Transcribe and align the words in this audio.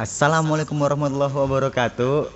Assalamualaikum 0.00 0.80
warahmatullahi 0.80 1.28
wabarakatuh. 1.28 2.32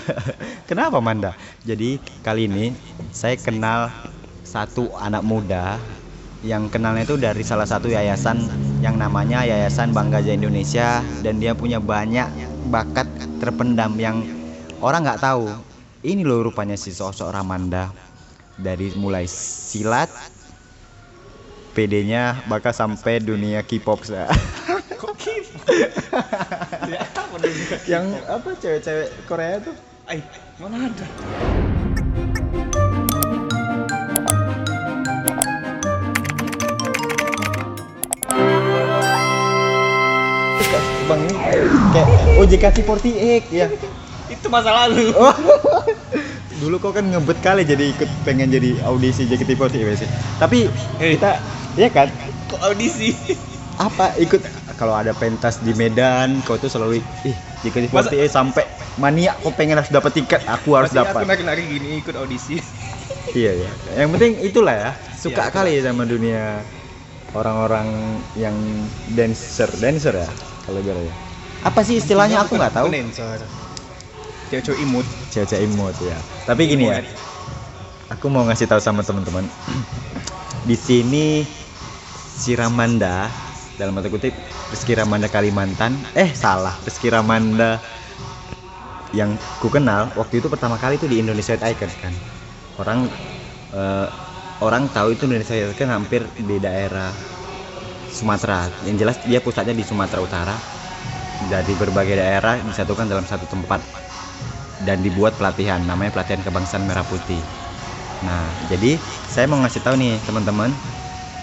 Kenapa 0.72 1.04
Manda? 1.04 1.36
Jadi 1.60 2.00
kali 2.24 2.48
ini 2.48 2.72
saya 3.12 3.36
kenal 3.36 3.92
satu 4.40 4.88
anak 4.96 5.20
muda 5.20 5.76
yang 6.40 6.72
kenalnya 6.72 7.04
itu 7.04 7.20
dari 7.20 7.44
salah 7.44 7.68
satu 7.68 7.92
yayasan 7.92 8.48
yang 8.80 8.96
namanya 8.96 9.44
Yayasan 9.44 9.92
Bangga 9.92 10.24
Indonesia 10.24 11.04
dan 11.20 11.44
dia 11.44 11.52
punya 11.52 11.76
banyak 11.76 12.24
bakat 12.72 13.04
terpendam 13.36 14.00
yang 14.00 14.24
orang 14.80 15.04
nggak 15.04 15.20
tahu. 15.20 15.52
Ini 16.00 16.24
loh 16.24 16.48
rupanya 16.48 16.80
si 16.80 16.88
sosok 16.88 17.28
Ramanda 17.28 17.92
dari 18.56 18.96
mulai 18.96 19.28
silat 19.28 20.08
PD-nya 21.76 22.48
bakal 22.48 22.72
sampai 22.72 23.20
dunia 23.20 23.60
K-pop? 23.60 24.00
ya 26.88 27.00
apa 27.20 27.36
yang 27.88 28.04
apa 28.28 28.50
cewek-cewek 28.56 29.08
Korea 29.24 29.60
tuh 29.60 29.76
Ay, 30.04 30.20
mana 30.60 30.84
ada? 30.84 31.06
bang 41.04 41.20
ini 41.20 41.34
kayak 41.92 42.08
oh 42.40 42.46
JKT48 42.48 43.44
ya 43.52 43.66
Itu 44.26 44.48
masa 44.48 44.72
lalu. 44.72 45.12
oh. 45.12 45.36
dulu 46.62 46.80
kok 46.80 46.96
kan 46.96 47.04
ngebet 47.04 47.38
kali 47.44 47.60
jadi 47.60 47.92
ikut 47.92 48.08
pengen 48.24 48.48
jadi 48.48 48.80
audisi 48.88 49.28
JKT48 49.28 50.00
sih 50.00 50.08
tapi 50.40 50.70
Hei. 50.96 51.18
kita 51.18 51.36
ya 51.76 51.88
kan 51.92 52.08
Kok 52.48 52.60
audisi? 52.62 53.12
apa 53.76 54.14
ikut 54.16 54.38
kalau 54.74 54.94
ada 54.94 55.14
pentas 55.14 55.62
di 55.62 55.70
Medan 55.72 56.42
kau 56.42 56.58
tuh 56.58 56.68
selalu 56.68 57.00
ih 57.24 57.36
JKT48 57.62 58.26
sampai 58.28 58.64
mania 58.98 59.34
kok 59.38 59.54
pengen 59.54 59.78
harus 59.80 59.90
dapat 59.90 60.12
tiket 60.14 60.42
aku 60.44 60.74
harus 60.74 60.90
Berarti 60.90 61.10
Aku 61.10 61.22
dapat. 61.22 61.26
nari-nari 61.30 61.62
gini 61.66 61.88
ikut 61.98 62.14
audisi. 62.18 62.58
iya 63.38 63.52
ya 63.66 63.70
yang 63.98 64.10
penting 64.14 64.38
itulah 64.44 64.74
ya 64.74 64.90
suka 65.16 65.48
Iya, 65.48 65.54
kali 65.54 65.72
sama 65.80 66.04
dunia 66.04 66.60
orang-orang 67.34 67.88
yang 68.38 68.54
dancer 69.14 69.70
dancer 69.80 70.14
ya 70.14 70.28
kalau 70.68 70.78
biar 70.82 70.98
ya. 70.98 71.14
Apa 71.64 71.80
sih 71.80 71.96
istilahnya? 71.96 72.44
Aku 72.44 72.60
nggak 72.60 72.76
tahu. 72.76 72.92
Dancer. 72.92 73.40
Cewek-cewek 74.52 74.78
imut. 74.84 75.06
cewek 75.32 75.64
imut 75.64 75.96
ya 76.04 76.18
tapi 76.44 76.68
gini 76.68 76.92
ya 76.92 77.00
aku 78.12 78.28
mau 78.28 78.44
ngasih 78.44 78.68
tahu 78.68 78.78
sama 78.78 79.00
teman-teman. 79.00 79.48
Di 80.68 80.76
sini 80.76 81.44
si 82.34 82.52
Ramanda 82.52 83.28
dalam 83.74 83.94
tanda 83.98 84.10
kutip 84.10 84.34
Rizky 84.70 84.94
Ramanda 84.94 85.26
Kalimantan. 85.26 85.98
Eh 86.14 86.30
salah. 86.34 86.74
Rizky 86.86 87.10
Ramanda 87.10 87.82
yang 89.14 89.38
ku 89.62 89.70
kenal 89.70 90.10
waktu 90.18 90.42
itu 90.42 90.50
pertama 90.50 90.74
kali 90.74 90.98
itu 90.98 91.06
di 91.06 91.22
Indonesia 91.22 91.54
Icons 91.54 91.94
kan? 91.98 92.14
Orang 92.78 93.06
eh, 93.74 94.08
orang 94.62 94.90
tahu 94.90 95.14
itu 95.14 95.26
Indonesia 95.26 95.54
Icons 95.54 95.90
hampir 95.90 96.22
di 96.38 96.56
daerah 96.58 97.10
Sumatera. 98.10 98.70
Yang 98.86 98.96
jelas 99.02 99.16
dia 99.26 99.40
pusatnya 99.42 99.74
di 99.74 99.82
Sumatera 99.86 100.22
Utara. 100.22 100.56
Jadi 101.50 101.76
berbagai 101.76 102.16
daerah 102.16 102.56
disatukan 102.62 103.10
dalam 103.10 103.26
satu 103.26 103.44
tempat 103.50 103.82
dan 104.86 105.02
dibuat 105.02 105.34
pelatihan. 105.34 105.82
Namanya 105.82 106.14
pelatihan 106.14 106.40
kebangsaan 106.46 106.86
merah 106.86 107.04
putih. 107.06 107.42
Nah 108.22 108.46
jadi 108.70 108.96
saya 109.28 109.50
mau 109.50 109.58
ngasih 109.62 109.82
tahu 109.82 109.98
nih 109.98 110.14
teman-teman 110.24 110.70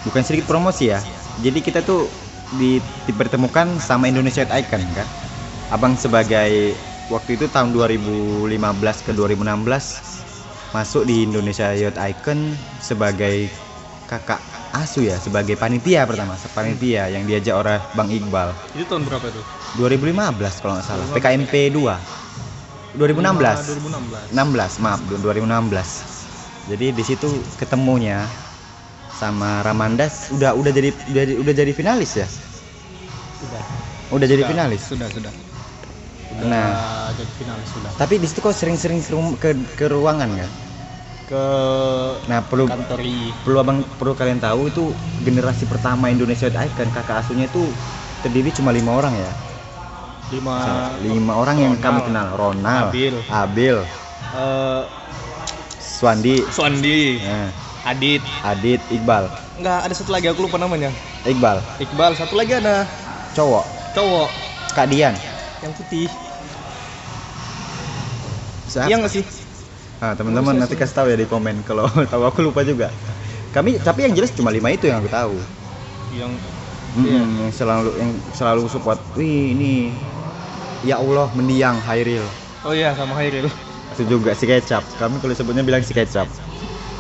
bukan 0.02 0.24
sedikit 0.26 0.50
promosi 0.50 0.90
ya 0.90 0.98
jadi 1.40 1.60
kita 1.64 1.80
tuh 1.80 2.12
di, 2.52 2.84
dipertemukan 3.08 3.80
sama 3.80 4.12
Indonesia 4.12 4.44
Icon 4.44 4.84
kan? 4.92 5.08
Abang 5.72 5.96
sebagai 5.96 6.76
waktu 7.08 7.40
itu 7.40 7.48
tahun 7.48 7.72
2015 7.72 8.52
ke 9.08 9.12
2016 9.16 10.76
masuk 10.76 11.04
di 11.08 11.24
Indonesia 11.24 11.72
Youth 11.72 11.96
Icon 11.96 12.52
sebagai 12.84 13.48
kakak 14.12 14.44
asuh 14.76 15.08
ya 15.08 15.16
sebagai 15.20 15.56
panitia 15.56 16.04
pertama 16.04 16.36
panitia 16.52 17.08
yang 17.08 17.24
diajak 17.24 17.56
oleh 17.56 17.80
Bang 17.96 18.12
Iqbal. 18.12 18.52
Itu 18.76 18.84
tahun 18.88 19.08
berapa 19.08 19.28
tuh? 19.32 19.44
2015 19.80 20.60
kalau 20.60 20.76
nggak 20.76 20.84
salah 20.84 21.08
PKMP 21.16 21.72
2 21.72 22.20
2016 23.00 24.36
2016. 24.36 24.36
16 24.36 24.84
maaf 24.84 25.00
2016 25.08 26.68
jadi 26.68 26.92
di 26.92 27.04
situ 27.08 27.32
ketemunya 27.56 28.28
sama 29.22 29.62
Ramandas 29.62 30.34
udah 30.34 30.58
udah 30.58 30.72
jadi 30.74 30.90
udah, 31.14 31.24
udah 31.46 31.54
jadi 31.54 31.72
finalis 31.78 32.18
ya? 32.18 32.26
Sudah. 33.38 33.62
udah 34.10 34.26
jadi 34.26 34.42
Sudah, 34.42 34.50
finalis? 34.50 34.82
Sudah, 34.82 35.08
sudah. 35.14 35.34
Udah 36.34 36.50
Nah. 36.50 37.14
jadi 37.14 37.34
finalis 37.38 37.70
sudah. 37.70 37.92
tapi 38.02 38.18
di 38.18 38.26
situ 38.26 38.42
kok 38.42 38.56
sering-sering 38.58 38.98
ke, 39.38 39.54
ke, 39.78 39.86
ruangan 39.94 40.26
kan 40.26 40.50
Ke 41.30 41.46
nah 42.26 42.42
perlu 42.42 42.66
kantori 42.66 43.30
perlu 43.46 43.58
abang 43.62 43.86
perlu 44.02 44.18
kalian 44.18 44.42
tahu 44.42 44.74
itu 44.74 44.90
generasi 45.22 45.70
pertama 45.70 46.10
Indonesia 46.10 46.50
Icon 46.50 46.90
kakak 46.90 47.22
asuhnya 47.22 47.46
itu 47.46 47.62
terdiri 48.26 48.50
cuma 48.58 48.74
lima 48.74 48.98
orang 48.98 49.14
ya? 49.14 49.32
Lima 50.34 50.56
lima 51.04 51.34
orang 51.38 51.58
yang 51.62 51.74
Ronald, 51.78 51.86
kami 51.86 52.00
kenal. 52.10 52.28
Ronald 52.34 52.90
Abil. 52.90 53.16
Abil. 53.30 53.78
Eh 54.34 54.84
Swandi. 56.02 56.42
Suandi, 56.50 57.22
nah, 57.22 57.54
Adit. 57.82 58.22
Adit 58.46 58.82
Iqbal 58.94 59.26
Enggak, 59.58 59.80
ada 59.90 59.94
satu 59.94 60.14
lagi 60.14 60.30
aku 60.30 60.46
lupa 60.46 60.62
namanya. 60.62 60.94
Iqbal 61.26 61.62
Iqbal, 61.82 62.14
satu 62.14 62.38
lagi 62.38 62.54
ada 62.54 62.86
cowok 63.34 63.66
cowok 63.92 64.30
Kak 64.72 64.88
Dian 64.88 65.16
yang 65.62 65.74
putih. 65.74 66.10
Siapa? 68.66 68.88
Iya 68.88 68.96
nggak 68.98 69.14
sih? 69.14 69.24
Nah, 70.02 70.18
teman-teman 70.18 70.58
nanti 70.58 70.74
kasih 70.74 70.96
tahu 70.96 71.08
ya 71.14 71.18
di 71.20 71.28
komen 71.30 71.62
kalau 71.62 71.86
tahu 72.12 72.24
aku 72.26 72.40
lupa 72.42 72.66
juga. 72.66 72.90
Kami 73.52 73.78
tapi 73.78 74.08
yang 74.08 74.14
jelas 74.16 74.32
cuma 74.32 74.50
lima 74.50 74.72
itu 74.72 74.88
yang 74.88 75.02
aku 75.02 75.12
tahu. 75.12 75.36
Yang 76.14 76.34
Mm, 76.92 77.08
Iya. 77.08 77.24
yang 77.24 77.52
selalu 77.56 77.90
yang 77.96 78.12
selalu 78.36 78.68
support. 78.68 79.00
Wih, 79.16 79.56
ini 79.56 79.96
ya 80.84 81.00
Allah 81.00 81.32
mendiang 81.32 81.80
Hairil. 81.80 82.20
Oh 82.68 82.76
iya 82.76 82.92
sama 82.92 83.16
Hairil. 83.16 83.48
Itu 83.96 84.04
juga 84.04 84.36
si 84.36 84.44
kecap. 84.44 84.84
Kami 85.00 85.24
kalau 85.24 85.32
sebutnya 85.32 85.64
bilang 85.64 85.80
si 85.88 85.96
kecap. 85.96 86.28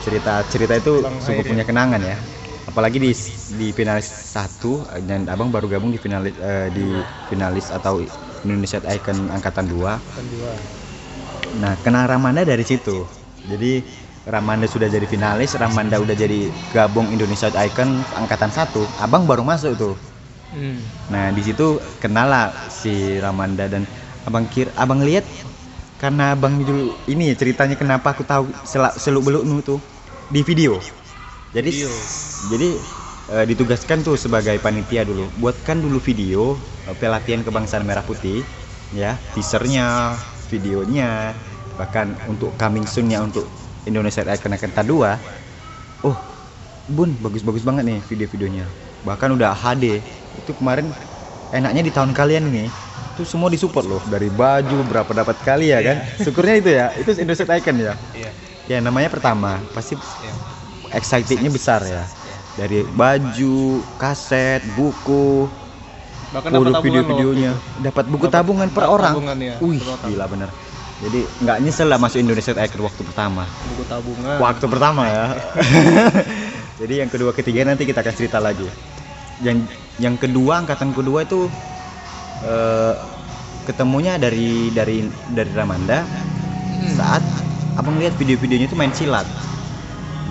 Cerita 0.02 0.42
cerita 0.50 0.74
itu 0.76 1.06
Bang 1.06 1.22
sungguh 1.22 1.46
punya 1.46 1.64
kenangan 1.66 2.02
ya. 2.02 2.18
Apalagi 2.66 2.98
di 3.02 3.12
di 3.58 3.68
finalis 3.74 4.08
satu 4.10 4.86
dan 5.06 5.26
abang 5.30 5.50
baru 5.50 5.70
gabung 5.70 5.94
di 5.94 6.00
finalis 6.02 6.34
eh, 6.38 6.70
di 6.74 6.86
finalis 7.30 7.70
atau 7.74 8.02
Indonesia 8.42 8.82
Icon 8.82 9.30
angkatan 9.30 9.70
2 9.70 9.76
dua. 9.76 10.54
Nah, 11.62 11.74
kenal 11.84 12.08
Ramanda 12.08 12.42
dari 12.48 12.64
situ. 12.64 13.06
Jadi 13.46 13.84
Ramanda 14.26 14.70
sudah 14.70 14.88
jadi 14.88 15.04
finalis, 15.10 15.58
Ramanda 15.58 15.98
udah 15.98 16.14
jadi 16.14 16.48
gabung 16.72 17.10
Indonesia 17.10 17.50
Icon 17.52 18.06
angkatan 18.16 18.50
satu. 18.54 18.86
Abang 19.02 19.26
baru 19.26 19.42
masuk 19.44 19.74
tuh. 19.76 19.96
Hmm. 20.54 20.80
Nah, 21.10 21.32
di 21.32 21.42
situ 21.44 21.80
kenal 22.00 22.28
lah 22.28 22.46
si 22.72 23.18
Ramanda 23.20 23.68
dan 23.68 23.88
abang 24.28 24.46
kir, 24.52 24.70
abang 24.78 25.02
lihat 25.02 25.26
karena 26.02 26.34
abang 26.34 26.58
dulu 26.58 26.98
ini 27.06 27.30
ya 27.30 27.36
ceritanya 27.38 27.78
kenapa 27.78 28.18
aku 28.18 28.26
tahu 28.26 28.50
seluk 28.98 29.22
beluk 29.22 29.46
nu 29.46 29.62
tuh 29.62 29.78
di 30.34 30.42
video. 30.42 30.82
Jadi 31.54 31.70
Video. 31.70 31.92
jadi 32.50 32.70
eh, 33.38 33.46
ditugaskan 33.54 34.02
tuh 34.02 34.18
sebagai 34.18 34.58
panitia 34.58 35.06
dulu. 35.06 35.30
Buatkan 35.38 35.78
dulu 35.78 36.02
video 36.02 36.58
eh, 36.90 36.96
pelatihan 36.98 37.46
kebangsaan 37.46 37.86
merah 37.86 38.02
putih 38.02 38.42
ya, 38.98 39.14
teasernya, 39.38 40.18
videonya, 40.50 41.38
bahkan 41.78 42.18
untuk 42.26 42.50
coming 42.58 42.90
soon-nya 42.90 43.22
untuk 43.22 43.46
Indonesia 43.86 44.26
Icon 44.26 44.58
angkatan 44.58 44.90
2. 44.90 46.02
Oh, 46.02 46.18
Bun, 46.90 47.14
bagus-bagus 47.22 47.62
banget 47.62 47.86
nih 47.86 48.02
video-videonya. 48.10 48.66
Bahkan 49.06 49.38
udah 49.38 49.54
HD. 49.54 50.02
Itu 50.42 50.58
kemarin 50.58 50.90
enaknya 51.54 51.86
di 51.86 51.92
tahun 51.94 52.18
kalian 52.18 52.50
ini 52.50 52.66
itu 53.22 53.30
semua 53.30 53.48
disupport 53.48 53.86
loh. 53.88 54.02
Dari 54.04 54.28
baju 54.28 54.82
berapa 54.84 55.12
dapat 55.14 55.38
kali 55.40 55.70
ya 55.70 55.80
kan? 55.80 55.98
Syukurnya 56.18 56.56
itu 56.58 56.70
ya. 56.72 56.86
Itu 56.98 57.14
Indonesia 57.14 57.46
Icon 57.46 57.78
ya. 57.78 57.94
Iya. 58.12 58.32
ya 58.68 58.78
namanya 58.80 59.08
pertama. 59.08 59.62
Pasti 59.72 59.94
Iya. 59.94 60.34
excitednya 60.92 61.48
besar 61.48 61.86
ya. 61.86 62.02
Dari 62.52 62.82
baju 62.84 63.56
kaset 63.96 64.66
buku 64.74 65.46
Bahkan 66.32 66.50
video-videonya. 66.80 67.52
dapat 67.80 68.06
buku 68.08 68.26
Dapat- 68.26 68.36
tabungan 68.42 68.68
per 68.68 68.88
orang. 68.88 69.14
tabungan, 69.14 69.38
ya, 69.38 69.56
wih 69.60 69.78
per 69.78 70.10
gila 70.10 70.26
bener. 70.26 70.50
Jadi 71.02 71.20
nggak 71.42 71.58
nyesel 71.60 71.88
lah 71.88 71.98
masuk 71.98 72.20
Indonesia 72.20 72.54
Icon 72.54 72.82
waktu 72.82 73.02
pertama. 73.04 73.44
Buku 73.68 73.84
tabungan. 73.86 74.36
waktu 74.40 74.66
pertama 74.66 75.04
ya. 75.06 75.26
Jadi 76.82 76.94
yang 76.98 77.10
kedua 77.10 77.32
ketiga 77.32 77.62
nanti 77.64 77.84
kita 77.84 78.02
akan 78.02 78.16
cerita 78.16 78.38
lagi. 78.38 78.66
Yang 79.42 79.68
yang 79.98 80.16
kedua 80.16 80.62
angkatan 80.62 80.92
kedua 80.92 81.22
itu 81.22 81.52
eh, 82.44 82.94
ketemunya 83.66 84.18
dari 84.18 84.74
dari 84.74 85.06
dari 85.30 85.52
Ramanda 85.54 86.04
Hmm. 86.72 86.98
saat 86.98 87.22
abang 87.78 88.00
lihat 88.02 88.18
video-videonya 88.18 88.66
itu 88.66 88.74
main 88.74 88.90
silat 88.90 89.28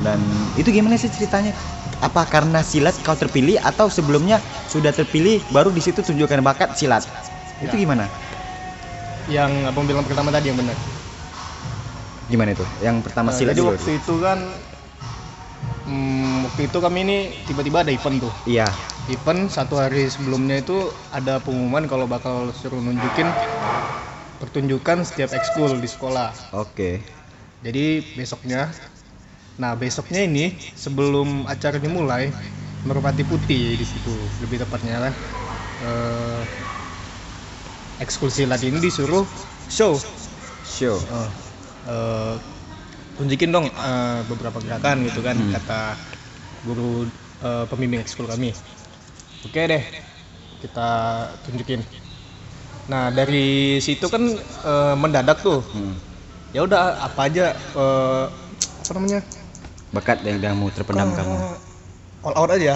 dan 0.03 0.19
itu 0.57 0.73
gimana 0.73 0.97
sih 0.97 1.07
ceritanya 1.07 1.53
apa 2.01 2.25
karena 2.27 2.65
silat 2.65 2.97
kau 3.05 3.13
terpilih 3.15 3.61
atau 3.61 3.87
sebelumnya 3.93 4.41
sudah 4.67 4.91
terpilih 4.91 5.45
baru 5.53 5.69
di 5.71 5.79
situ 5.85 6.01
tunjukkan 6.01 6.41
bakat 6.43 6.75
silat 6.75 7.05
Itu 7.61 7.77
Ya. 7.77 7.85
gimana? 7.85 8.09
Yang 9.29 9.69
abang 9.69 9.85
bilang 9.85 10.03
pertama 10.09 10.33
tadi 10.33 10.49
yang 10.49 10.57
benar. 10.57 10.75
Gimana 12.27 12.57
itu? 12.57 12.65
Yang 12.81 12.97
pertama 13.05 13.29
Nah, 13.31 13.37
silat 13.37 13.53
jadi 13.53 13.63
waktu 13.69 13.91
itu 14.01 14.15
kan 14.17 14.39
hmm, 15.85 16.49
waktu 16.49 16.61
itu 16.73 16.79
kami 16.81 16.99
ini 17.05 17.19
tiba-tiba 17.45 17.85
ada 17.85 17.93
event 17.93 18.17
tuh. 18.27 18.33
Iya. 18.49 18.73
Event 19.09 19.49
satu 19.49 19.81
hari 19.81 20.07
sebelumnya 20.13 20.61
itu 20.61 20.77
ada 21.09 21.41
pengumuman 21.41 21.89
kalau 21.89 22.05
bakal 22.05 22.53
suruh 22.53 22.79
nunjukin 22.79 23.27
pertunjukan 24.43 25.05
setiap 25.09 25.33
ekskul 25.33 25.81
di 25.81 25.89
sekolah. 25.89 26.33
Oke. 26.53 27.01
Jadi 27.61 28.01
besoknya, 28.17 28.73
nah 29.61 29.77
besoknya 29.77 30.25
ini 30.25 30.57
sebelum 30.77 31.45
acaranya 31.45 31.89
mulai, 31.93 32.33
merpati 32.89 33.25
putih 33.25 33.77
di 33.77 33.85
situ 33.85 34.17
lebih 34.41 34.65
tepatnya 34.65 34.97
kan. 35.09 35.15
Eh, 35.81 36.43
ekskul 38.01 38.33
silat 38.33 38.65
ini 38.65 38.81
disuruh 38.81 39.29
show, 39.69 39.97
Show. 40.65 40.97
Eh, 40.97 41.31
eh, 41.89 42.35
tunjukin 43.21 43.53
dong 43.53 43.69
eh, 43.69 44.21
beberapa 44.25 44.57
gerakan 44.61 45.05
gitu 45.05 45.21
kan 45.21 45.37
Hmm. 45.37 45.53
kata 45.53 45.81
guru 46.65 47.05
eh, 47.45 47.65
pembimbing 47.69 48.01
ekskul 48.01 48.25
kami. 48.25 48.57
Oke 49.41 49.61
deh, 49.65 49.83
kita 50.61 50.89
tunjukin. 51.45 51.81
Nah 52.91 53.09
dari 53.15 53.79
situ 53.79 54.07
kan 54.11 54.23
eh, 54.67 54.95
mendadak 54.99 55.41
tuh 55.41 55.63
Hmm. 55.73 55.95
ya 56.51 56.67
udah 56.67 56.99
apa 56.99 57.31
aja 57.31 57.55
eh, 57.55 58.25
apa 58.83 58.91
namanya 58.99 59.21
Bakat 59.91 60.23
yang 60.27 60.39
yang 60.43 60.55
mau 60.59 60.71
terpendam 60.71 61.11
Eh, 61.11 61.17
kamu. 61.19 61.37
all 62.27 62.35
out 62.37 62.51
aja 62.51 62.75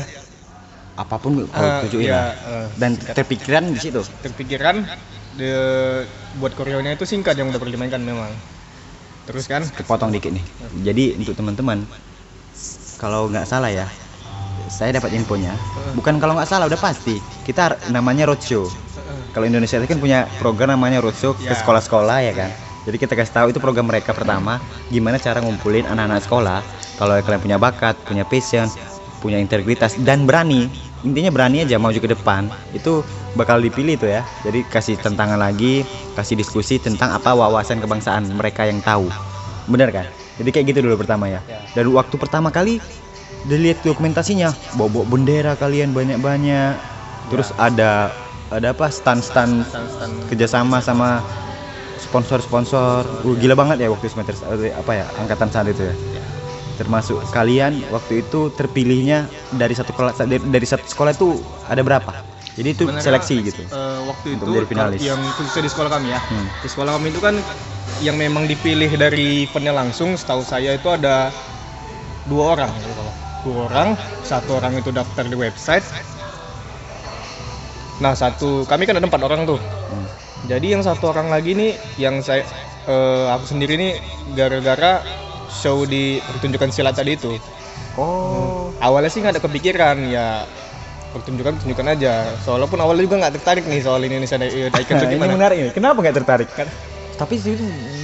Apa 0.95 1.19
pun 1.19 1.43
kau 1.51 1.59
Eh, 1.59 1.79
tunjukin 1.87 2.07
iya, 2.07 2.15
lah. 2.15 2.27
eh, 2.31 2.67
Dan 2.79 2.95
terpikiran 2.95 3.65
di 3.75 3.81
situ. 3.83 4.01
terpikiran 4.23 4.87
de, 5.35 5.51
buat 6.39 6.55
koreonya 6.55 6.95
itu 6.95 7.03
singkat 7.03 7.35
yang 7.35 7.51
udah 7.51 7.59
pernah 7.59 7.75
dimainkan 7.75 8.03
memang 8.03 8.31
terus 9.27 9.51
kan 9.51 9.65
Kepotong 9.67 10.15
dikit 10.15 10.31
nih. 10.31 10.45
Jadi 10.87 11.19
untuk 11.19 11.35
teman-teman 11.35 11.83
kalau 12.95 13.27
nggak 13.27 13.49
salah 13.51 13.69
ya, 13.69 13.91
saya 14.69 14.97
dapat 14.97 15.13
infonya. 15.15 15.55
Bukan 15.95 16.19
kalau 16.19 16.37
nggak 16.37 16.49
salah 16.49 16.67
udah 16.67 16.81
pasti. 16.81 17.19
Kita 17.45 17.77
namanya 17.91 18.29
roadshow. 18.29 18.69
Kalau 19.35 19.45
Indonesia 19.45 19.83
itu 19.83 19.91
kan 19.91 19.99
punya 19.99 20.31
program 20.39 20.79
namanya 20.79 21.03
roadshow 21.03 21.35
ke 21.35 21.51
Ya. 21.51 21.59
sekolah-sekolah 21.59 22.19
ya 22.23 22.33
kan. 22.33 22.51
Jadi 22.85 22.97
kita 23.01 23.17
kasih 23.17 23.33
tahu 23.33 23.47
itu 23.51 23.59
program 23.59 23.89
mereka 23.89 24.13
pertama 24.13 24.61
gimana 24.93 25.17
cara 25.17 25.41
ngumpulin 25.41 25.89
anak-anak 25.89 26.21
sekolah. 26.23 26.61
Kalau 27.01 27.17
kalian 27.19 27.43
punya 27.43 27.59
bakat, 27.59 27.99
punya 28.07 28.23
passion, 28.29 28.69
punya 29.25 29.41
integritas 29.41 29.97
dan 30.05 30.29
berani. 30.29 30.69
Intinya 31.05 31.33
berani 31.33 31.65
aja 31.65 31.77
maju 31.81 31.97
ke 31.99 32.09
depan. 32.13 32.49
Itu 32.73 33.03
bakal 33.35 33.61
dipilih 33.61 33.99
tuh 33.99 34.09
ya. 34.09 34.23
Jadi 34.47 34.65
kasih 34.69 34.97
tantangan 35.01 35.37
lagi, 35.37 35.83
kasih 36.15 36.39
diskusi 36.39 36.79
tentang 36.79 37.13
apa 37.13 37.35
wawasan 37.35 37.81
kebangsaan 37.83 38.31
mereka 38.37 38.65
yang 38.69 38.79
tahu. 38.81 39.09
Bener 39.67 39.91
kan? 39.91 40.07
Jadi 40.39 40.51
kayak 40.51 40.67
gitu 40.73 40.79
dulu 40.87 41.01
pertama 41.01 41.27
ya. 41.29 41.41
Ya. 41.47 41.61
Dan 41.75 41.91
waktu 41.95 42.15
pertama 42.21 42.49
kali 42.53 42.79
dilihat 43.45 43.85
dokumentasinya, 43.85 44.53
bawa 44.77 45.05
bendera 45.05 45.53
kalian 45.55 45.93
banyak-banyak. 45.93 46.77
Terus 47.33 47.53
ada 47.57 48.13
ada 48.53 48.67
apa? 48.73 48.89
Stand-stand 48.89 49.65
kerjasama 50.29 50.81
sama 50.81 51.25
sponsor-sponsor. 52.01 53.05
Uh, 53.25 53.37
gila 53.37 53.57
banget 53.57 53.85
ya 53.85 53.89
waktu 53.91 54.07
semester 54.09 54.37
eh, 54.61 54.73
apa 54.73 54.93
ya 54.93 55.05
angkatan 55.19 55.49
saat 55.53 55.67
itu 55.69 55.85
ya. 55.85 55.95
Termasuk 56.75 57.23
kalian 57.31 57.87
waktu 57.95 58.27
itu 58.27 58.51
terpilihnya 58.59 59.31
dari 59.55 59.75
satu 59.79 59.95
kelas 59.95 60.19
dari, 60.19 60.43
dari 60.43 60.67
satu 60.67 60.83
sekolah 60.85 61.15
itu 61.15 61.39
ada 61.71 61.81
berapa? 61.87 62.13
Jadi 62.55 62.69
itu 62.71 62.87
Sebenarnya, 62.87 63.03
seleksi 63.03 63.37
gitu. 63.51 63.63
eh, 63.67 63.99
waktu 64.07 64.27
Untuk 64.39 64.47
itu 64.55 64.67
finalis. 64.71 65.01
yang 65.03 65.19
khususnya 65.35 65.67
di 65.67 65.71
sekolah 65.75 65.91
kami 65.91 66.09
ya. 66.15 66.21
Hmm. 66.23 66.47
di 66.63 66.69
sekolah 66.71 66.91
kami 66.99 67.07
itu 67.11 67.21
kan 67.23 67.35
yang 68.03 68.17
memang 68.19 68.47
dipilih 68.47 68.91
dari 68.95 69.47
eventnya 69.47 69.75
langsung 69.75 70.15
setahu 70.19 70.43
saya 70.43 70.75
itu 70.75 70.87
ada 70.91 71.31
dua 72.27 72.59
orang 72.59 72.71
gitu 73.45 73.53
kalau. 73.53 73.69
dua 73.69 73.69
orang 73.69 73.89
satu 74.25 74.51
orang 74.57 74.73
itu 74.81 74.89
daftar 74.89 75.29
di 75.29 75.37
website. 75.37 75.85
Nah 78.01 78.17
satu 78.17 78.65
kami 78.65 78.89
kan 78.89 78.97
ada 78.97 79.07
empat 79.07 79.23
orang 79.23 79.45
tuh. 79.45 79.61
Hmm. 79.61 80.09
jadi 80.45 80.77
yang 80.77 80.83
satu 80.85 81.09
orang 81.09 81.29
lagi 81.33 81.57
nih 81.57 81.73
yang 81.97 82.21
saya 82.21 82.45
eh, 82.85 83.27
aku 83.33 83.45
sendiri 83.49 83.77
nih 83.77 83.93
gara-gara 84.33 85.01
show 85.49 85.85
di 85.85 86.21
pertunjukan 86.21 86.69
silat 86.73 86.97
tadi 86.97 87.15
itu. 87.15 87.37
Oh. 87.95 88.75
Awalnya 88.83 89.09
sih 89.09 89.23
nggak 89.23 89.39
ada 89.39 89.43
kepikiran 89.45 89.97
ya 90.11 90.45
pertunjukan 91.15 91.57
pertunjukan 91.63 91.87
aja. 91.95 92.27
Soalnya 92.43 92.67
pun 92.67 92.83
awalnya 92.83 93.07
juga 93.07 93.17
nggak 93.25 93.35
tertarik 93.41 93.65
nih 93.71 93.81
soal 93.81 94.03
Indonesia 94.03 94.35
Dai- 94.35 94.69
Daiken 94.69 94.95
itu 94.99 95.05
ini 95.07 95.15
gimana. 95.17 95.33
menarik 95.39 95.57
ini. 95.63 95.71
Kenapa 95.71 96.03
nggak 96.03 96.17
tertarik? 96.21 96.49
Kan 96.53 96.67
tapi 97.15 97.39
itu 97.39 97.55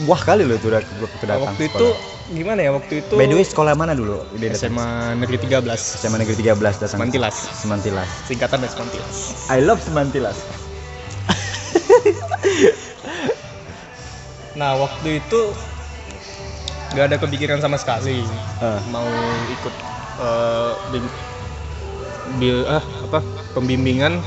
wah 0.07 0.19
kali 0.19 0.47
loh 0.47 0.55
itu 0.55 0.71
udah 0.71 0.79
waktu 1.03 1.25
datang 1.27 1.51
waktu 1.51 1.67
sekolah. 1.67 1.83
itu 1.83 1.87
gimana 2.31 2.61
ya 2.63 2.71
waktu 2.71 2.95
itu 3.03 3.15
by 3.19 3.27
the 3.27 3.35
way 3.35 3.43
sekolah 3.43 3.75
mana 3.75 3.91
dulu? 3.91 4.23
Dia? 4.39 4.55
SMA 4.55 5.19
Negeri 5.19 5.43
13 5.43 5.67
SMA 5.99 6.17
Negeri 6.23 6.39
13 6.39 6.55
datang. 6.79 6.87
Semantilas. 6.87 7.35
Semantilas. 7.59 8.07
Singkatan 8.25 8.63
dari 8.63 8.71
Semantilas. 8.71 9.15
I 9.51 9.59
love 9.59 9.83
Semantilas. 9.83 10.39
Nah 14.51 14.75
waktu 14.77 15.23
itu 15.23 15.41
nggak 16.91 17.07
ada 17.07 17.17
kepikiran 17.23 17.59
sama 17.63 17.79
sekali. 17.79 18.23
Ah. 18.59 18.83
mau 18.91 19.07
ikut 19.49 19.75
eh, 20.21 20.73
bim- 20.91 21.17
bi- 22.37 22.67
ah, 22.67 22.83
apa 22.83 23.23
pembimbingan 23.55 24.19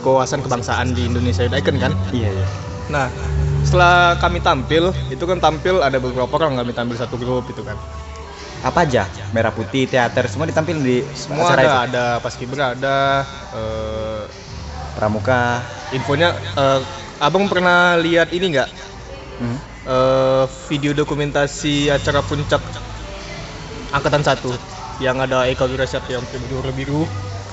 kewawasan 0.00 0.40
kebangsaan 0.40 0.96
di 0.96 1.04
Indonesia 1.04 1.44
Daiken 1.46 1.76
kan? 1.78 1.92
Iya 2.10 2.32
iya 2.32 2.48
Nah, 2.88 3.12
setelah 3.64 4.16
kami 4.16 4.40
tampil, 4.40 4.90
itu 5.12 5.24
kan 5.28 5.38
tampil 5.38 5.84
ada 5.84 6.00
beberapa 6.00 6.28
orang 6.40 6.56
kami 6.56 6.72
tampil 6.72 6.96
satu 6.96 7.20
grup 7.20 7.48
itu 7.48 7.60
kan. 7.64 7.76
apa 8.58 8.82
aja 8.82 9.06
merah 9.30 9.54
putih 9.54 9.86
teater 9.86 10.26
semua 10.26 10.42
ditampilin 10.50 10.82
di 10.82 10.98
Semua 11.14 11.46
acara 11.46 11.62
ada, 11.62 11.62
itu 11.62 11.78
ada 11.78 12.04
paskibra 12.18 12.74
ada 12.74 13.22
eh, 13.54 14.22
pramuka 14.98 15.62
infonya 15.94 16.34
eh, 16.58 16.82
Abang 17.18 17.50
pernah 17.50 17.98
lihat 17.98 18.30
ini 18.30 18.54
nggak? 18.54 18.70
Hmm. 19.42 19.58
Eh, 19.86 20.44
video 20.70 20.94
dokumentasi 20.94 21.90
acara 21.90 22.22
puncak 22.22 22.62
angkatan 23.90 24.22
satu 24.22 24.54
yang 25.02 25.18
ada 25.18 25.46
Eka 25.50 25.66
Wirasat 25.66 26.06
yang 26.10 26.22
biru 26.30 26.62
biru. 26.74 27.02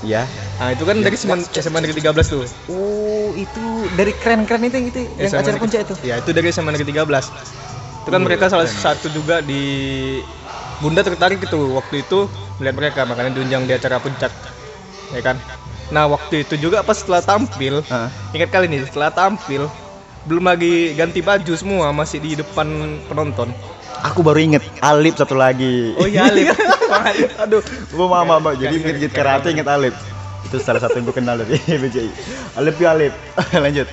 Iya 0.06 0.24
Nah, 0.56 0.72
itu 0.72 0.88
kan 0.88 0.96
dari 1.04 1.20
SMA, 1.20 1.36
SMA 1.52 1.84
Negeri 1.84 2.00
13 2.00 2.32
tuh. 2.32 2.48
oh 2.72 3.36
itu 3.36 3.92
dari 4.00 4.16
keren-keren 4.16 4.64
itu 4.64 4.76
yang 4.80 4.88
itu 4.88 5.00
yang 5.20 5.28
SMA 5.28 5.44
acara 5.44 5.58
puncak 5.60 5.80
itu 5.84 5.96
Ya, 6.00 6.16
itu 6.24 6.32
dari 6.32 6.48
SMA 6.48 6.72
Negeri 6.72 6.96
13. 6.96 7.28
Itu 8.06 8.10
kan 8.14 8.22
Uh, 8.22 8.26
mereka 8.30 8.48
salah 8.48 8.64
keren. 8.64 8.80
satu 8.80 9.12
juga 9.12 9.44
di 9.44 9.64
Bunda 10.80 11.04
tertarik 11.04 11.40
itu 11.40 11.60
waktu 11.76 12.04
itu 12.04 12.28
melihat 12.60 12.76
mereka 12.76 13.00
makanya 13.04 13.36
diundang 13.36 13.68
di 13.68 13.74
acara 13.76 14.00
puncak. 14.00 14.32
Ya 15.12 15.20
kan? 15.20 15.36
Nah, 15.92 16.08
waktu 16.08 16.48
itu 16.48 16.56
juga 16.56 16.82
pas 16.82 16.96
setelah 16.98 17.20
tampil, 17.20 17.84
Heeh. 17.84 18.10
ingat 18.36 18.50
kali 18.50 18.66
nih, 18.72 18.88
setelah 18.88 19.12
tampil 19.12 19.68
belum 20.26 20.42
lagi 20.50 20.98
ganti 20.98 21.22
baju 21.22 21.54
semua 21.54 21.94
masih 21.94 22.18
di 22.18 22.34
depan 22.34 22.66
penonton. 23.06 23.52
Aku 24.06 24.22
baru 24.22 24.38
inget 24.38 24.64
Alip 24.86 25.18
satu 25.18 25.34
lagi 25.34 25.98
Oh 25.98 26.06
iya, 26.06 26.30
Alip. 26.30 26.54
aduh 27.44 27.62
gua 27.90 28.08
mama 28.22 28.38
mama 28.38 28.50
jadi 28.54 28.78
inget 28.78 28.96
inget 29.02 29.12
karate 29.12 29.50
inget 29.50 29.66
Alip 29.66 29.98
itu 30.46 30.62
salah 30.62 30.78
satu 30.78 31.02
yang 31.02 31.10
gue 31.10 31.16
kenal 31.18 31.36
dari 31.42 31.58
BCI 31.82 32.10
Alip 32.62 32.76
ya 32.78 32.94
Alip 32.94 33.14
lanjut 33.66 33.90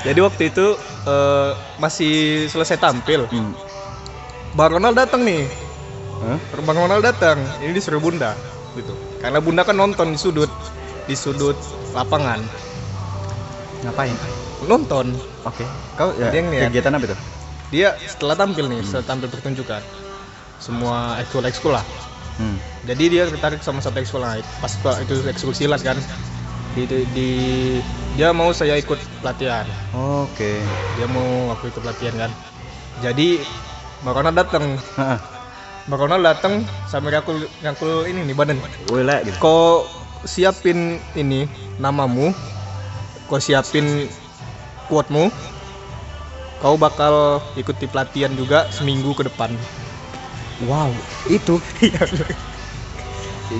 Jadi 0.00 0.16
waktu 0.24 0.48
itu 0.48 0.66
eh, 1.04 1.52
masih 1.76 2.48
selesai 2.48 2.80
tampil, 2.80 3.28
hmm. 3.28 3.52
Bang 4.56 4.72
Ronald 4.72 4.96
datang 4.96 5.20
nih. 5.28 5.44
Hah? 6.24 6.40
Bang 6.64 6.80
Ronald 6.80 7.04
datang, 7.04 7.36
ini 7.60 7.76
disuruh 7.76 8.00
Bunda 8.00 8.32
gitu. 8.80 8.96
Karena 9.20 9.44
Bunda 9.44 9.60
kan 9.60 9.76
nonton 9.76 10.16
di 10.16 10.18
sudut 10.20 10.48
di 11.04 11.12
sudut 11.12 11.52
lapangan. 11.92 12.40
ngapain 13.84 14.16
Nonton. 14.64 15.12
oke 15.44 15.64
kau 16.00 16.12
ya, 16.16 16.28
Dia 16.32 16.68
kegiatan 16.68 16.96
apa 16.96 17.04
itu 17.08 17.16
Dia 17.70 17.94
setelah 18.02 18.34
tampil 18.34 18.66
nih, 18.66 18.82
setelah 18.82 19.06
tampil 19.06 19.28
pertunjukan. 19.30 19.82
Semua 20.60 21.16
ekskul 21.22 21.46
ekskul 21.46 21.72
lah. 21.72 21.86
hmm. 22.42 22.58
Jadi 22.84 23.04
dia 23.08 23.24
tertarik 23.30 23.62
sama 23.62 23.78
satu 23.80 24.02
ekskul 24.02 24.20
lah. 24.20 24.36
Pas 24.60 24.72
itu 25.00 25.14
ekskul 25.30 25.54
silat 25.54 25.80
kan. 25.80 25.96
Di, 26.74 26.86
di, 26.86 27.02
di- 27.14 27.82
dia 28.14 28.30
mau 28.34 28.50
saya 28.54 28.78
ikut 28.78 28.98
pelatihan. 29.22 29.66
oke 29.94 30.62
Dia 30.98 31.06
mau 31.10 31.50
aku 31.54 31.70
ikut 31.70 31.82
pelatihan 31.82 32.28
kan. 32.28 32.30
Jadi 33.00 33.40
Bang 34.02 34.18
Ronald 34.18 34.36
datang. 34.36 34.76
Ronald 35.90 36.22
datang 36.22 36.62
sampai 36.86 37.10
nyakul 37.14 37.46
nyakul 37.64 38.06
ini 38.06 38.22
nih 38.22 38.34
badan. 38.36 38.58
Woi, 38.92 39.02
lah, 39.02 39.22
gitu 39.26 39.38
kau 39.42 39.86
siapin 40.22 41.00
ini 41.16 41.48
namamu 41.80 42.30
kau 43.26 43.40
siapin 43.40 44.06
quote-mu 44.86 45.32
kau 46.60 46.76
bakal 46.76 47.40
ikuti 47.56 47.88
pelatihan 47.88 48.30
juga 48.36 48.68
seminggu 48.68 49.16
ke 49.16 49.26
depan. 49.26 49.50
Wow 50.68 50.92
itu? 51.32 51.56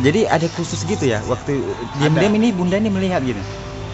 Jadi 0.05 0.29
ada 0.29 0.47
khusus 0.55 0.85
gitu 0.87 1.09
ya? 1.09 1.19
Waktu 1.27 1.65
diam-diam 1.99 2.37
ini 2.37 2.55
bunda 2.55 2.79
ini 2.79 2.93
melihat 2.93 3.25
gitu? 3.27 3.41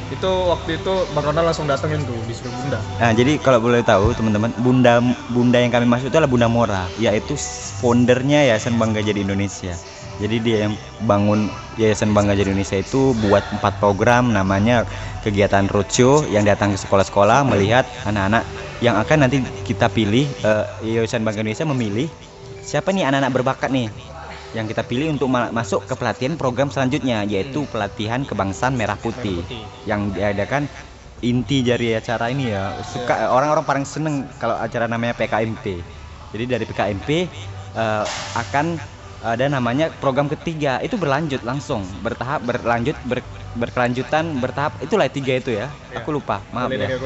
Itu 0.07 0.31
waktu 0.51 0.79
itu 0.79 0.93
Bang 1.17 1.27
Ronald 1.27 1.51
langsung 1.51 1.67
datengin 1.67 2.03
tuh 2.07 2.15
disuruh 2.31 2.53
bunda. 2.63 2.79
Nah, 3.03 3.11
jadi 3.11 3.43
kalau 3.43 3.59
boleh 3.59 3.83
tahu 3.83 4.15
teman-teman, 4.15 4.55
bunda 4.63 5.03
bunda 5.35 5.59
yang 5.59 5.73
kami 5.75 5.87
maksud 5.87 6.11
itu 6.11 6.19
adalah 6.19 6.31
Bunda 6.31 6.47
Mora, 6.47 6.85
yaitu 7.03 7.35
foundernya 7.83 8.47
Yayasan 8.47 8.79
Bangga 8.79 9.03
Jadi 9.03 9.27
Indonesia. 9.27 9.75
Jadi 10.23 10.37
dia 10.41 10.69
yang 10.69 10.75
bangun 11.05 11.51
Yayasan 11.75 12.15
Bangga 12.15 12.39
Jadi 12.39 12.55
Indonesia 12.55 12.79
itu 12.79 13.19
buat 13.27 13.43
empat 13.59 13.83
program 13.83 14.31
namanya 14.31 14.87
kegiatan 15.27 15.67
roadshow 15.67 16.23
yang 16.31 16.47
datang 16.47 16.71
ke 16.71 16.79
sekolah-sekolah 16.79 17.43
melihat 17.51 17.83
anak-anak 18.07 18.47
yang 18.85 18.97
akan 19.01 19.25
nanti 19.25 19.41
kita 19.65 19.89
pilih 19.89 20.29
eh, 20.45 20.65
Yayasan 20.85 21.25
Bangga 21.25 21.41
Indonesia 21.41 21.65
memilih 21.65 22.09
siapa 22.61 22.93
nih 22.93 23.09
anak-anak 23.09 23.33
berbakat 23.33 23.71
nih 23.73 23.89
yang 24.53 24.69
kita 24.69 24.85
pilih 24.85 25.13
untuk 25.13 25.29
ma- 25.29 25.53
masuk 25.53 25.85
ke 25.85 25.95
pelatihan 25.97 26.37
program 26.37 26.69
selanjutnya 26.69 27.25
yaitu 27.25 27.65
pelatihan 27.69 28.25
kebangsaan 28.25 28.77
merah 28.77 28.97
putih 28.97 29.45
Putih. 29.45 29.65
yang 29.89 30.13
diadakan 30.13 30.69
inti 31.25 31.65
dari 31.65 31.97
acara 31.97 32.29
ini 32.29 32.53
ya. 32.53 32.77
Suka 32.85 33.33
orang-orang 33.33 33.65
paling 33.65 33.87
seneng 33.89 34.29
kalau 34.37 34.61
acara 34.61 34.85
namanya 34.85 35.17
PKMP 35.17 35.81
jadi 36.37 36.45
dari 36.45 36.65
PKMP 36.69 37.09
eh, 37.77 38.05
akan 38.37 38.77
ada 39.27 39.49
namanya 39.49 39.91
program 39.91 40.29
ketiga. 40.29 40.79
Itu 40.85 41.01
berlanjut 41.01 41.41
langsung 41.43 41.83
bertahap 42.05 42.45
berlanjut 42.45 42.95
ber- 43.09 43.25
berkelanjutan 43.57 44.37
bertahap. 44.39 44.77
Itulah 44.85 45.09
tiga 45.09 45.41
itu 45.41 45.57
ya. 45.57 45.73
Ya. 45.91 46.05
aku 46.05 46.13
lupa. 46.13 46.45
Maaf 46.53 46.69
mulai 46.69 46.93
ya 46.93 47.01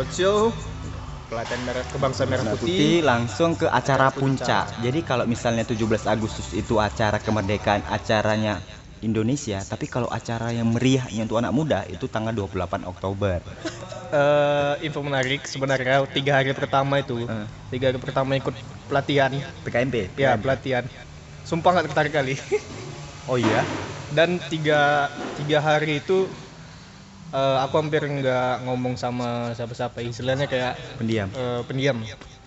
pelatihan 1.31 1.63
merah 1.63 1.85
kebangsaan 1.87 2.27
merah 2.27 2.43
Merah 2.43 2.59
putih, 2.59 2.75
putih 2.75 2.95
langsung 3.07 3.55
ke 3.55 3.71
acara 3.71 4.11
Acara 4.11 4.19
puncak. 4.19 4.67
puncak. 4.67 4.83
Jadi 4.83 5.01
kalau 5.07 5.25
misalnya 5.25 5.63
17 5.63 5.79
Agustus 6.05 6.51
itu 6.51 6.83
acara 6.83 7.23
kemerdekaan 7.23 7.87
acaranya 7.87 8.59
Indonesia, 9.01 9.63
tapi 9.65 9.87
kalau 9.87 10.11
acara 10.11 10.53
yang 10.53 10.75
meriahnya 10.75 11.25
untuk 11.25 11.41
anak 11.41 11.55
muda 11.55 11.87
itu 11.89 12.05
tanggal 12.05 12.35
28 12.35 12.85
Oktober. 12.85 13.41
Eh, 14.11 14.75
info 14.85 15.01
menarik 15.01 15.47
sebenarnya 15.47 16.03
tiga 16.11 16.43
hari 16.43 16.51
pertama 16.53 16.99
itu 16.99 17.25
Eh. 17.25 17.47
tiga 17.71 17.95
hari 17.95 17.99
pertama 18.03 18.35
ikut 18.35 18.53
pelatihan 18.91 19.31
PKMP. 19.63 20.11
ya 20.19 20.35
pelatihan 20.35 20.85
sumpah 21.47 21.79
nggak 21.79 21.87
tertarik 21.95 22.13
kali 22.13 22.35
Oh 23.25 23.39
iya. 23.39 23.63
dan 24.11 24.43
tiga 24.51 25.07
tiga 25.39 25.63
hari 25.63 26.03
itu 26.03 26.27
eh, 27.31 27.59
aku 27.61 27.75
hampir 27.77 28.03
nggak 28.03 28.65
ngomong 28.65 28.95
sama 28.95 29.29
siapa-siapa 29.53 30.03
istilahnya 30.03 30.47
kayak 30.47 30.75
Pendiam. 30.97 31.29
eh, 31.31 31.61
pendiam 31.65 31.99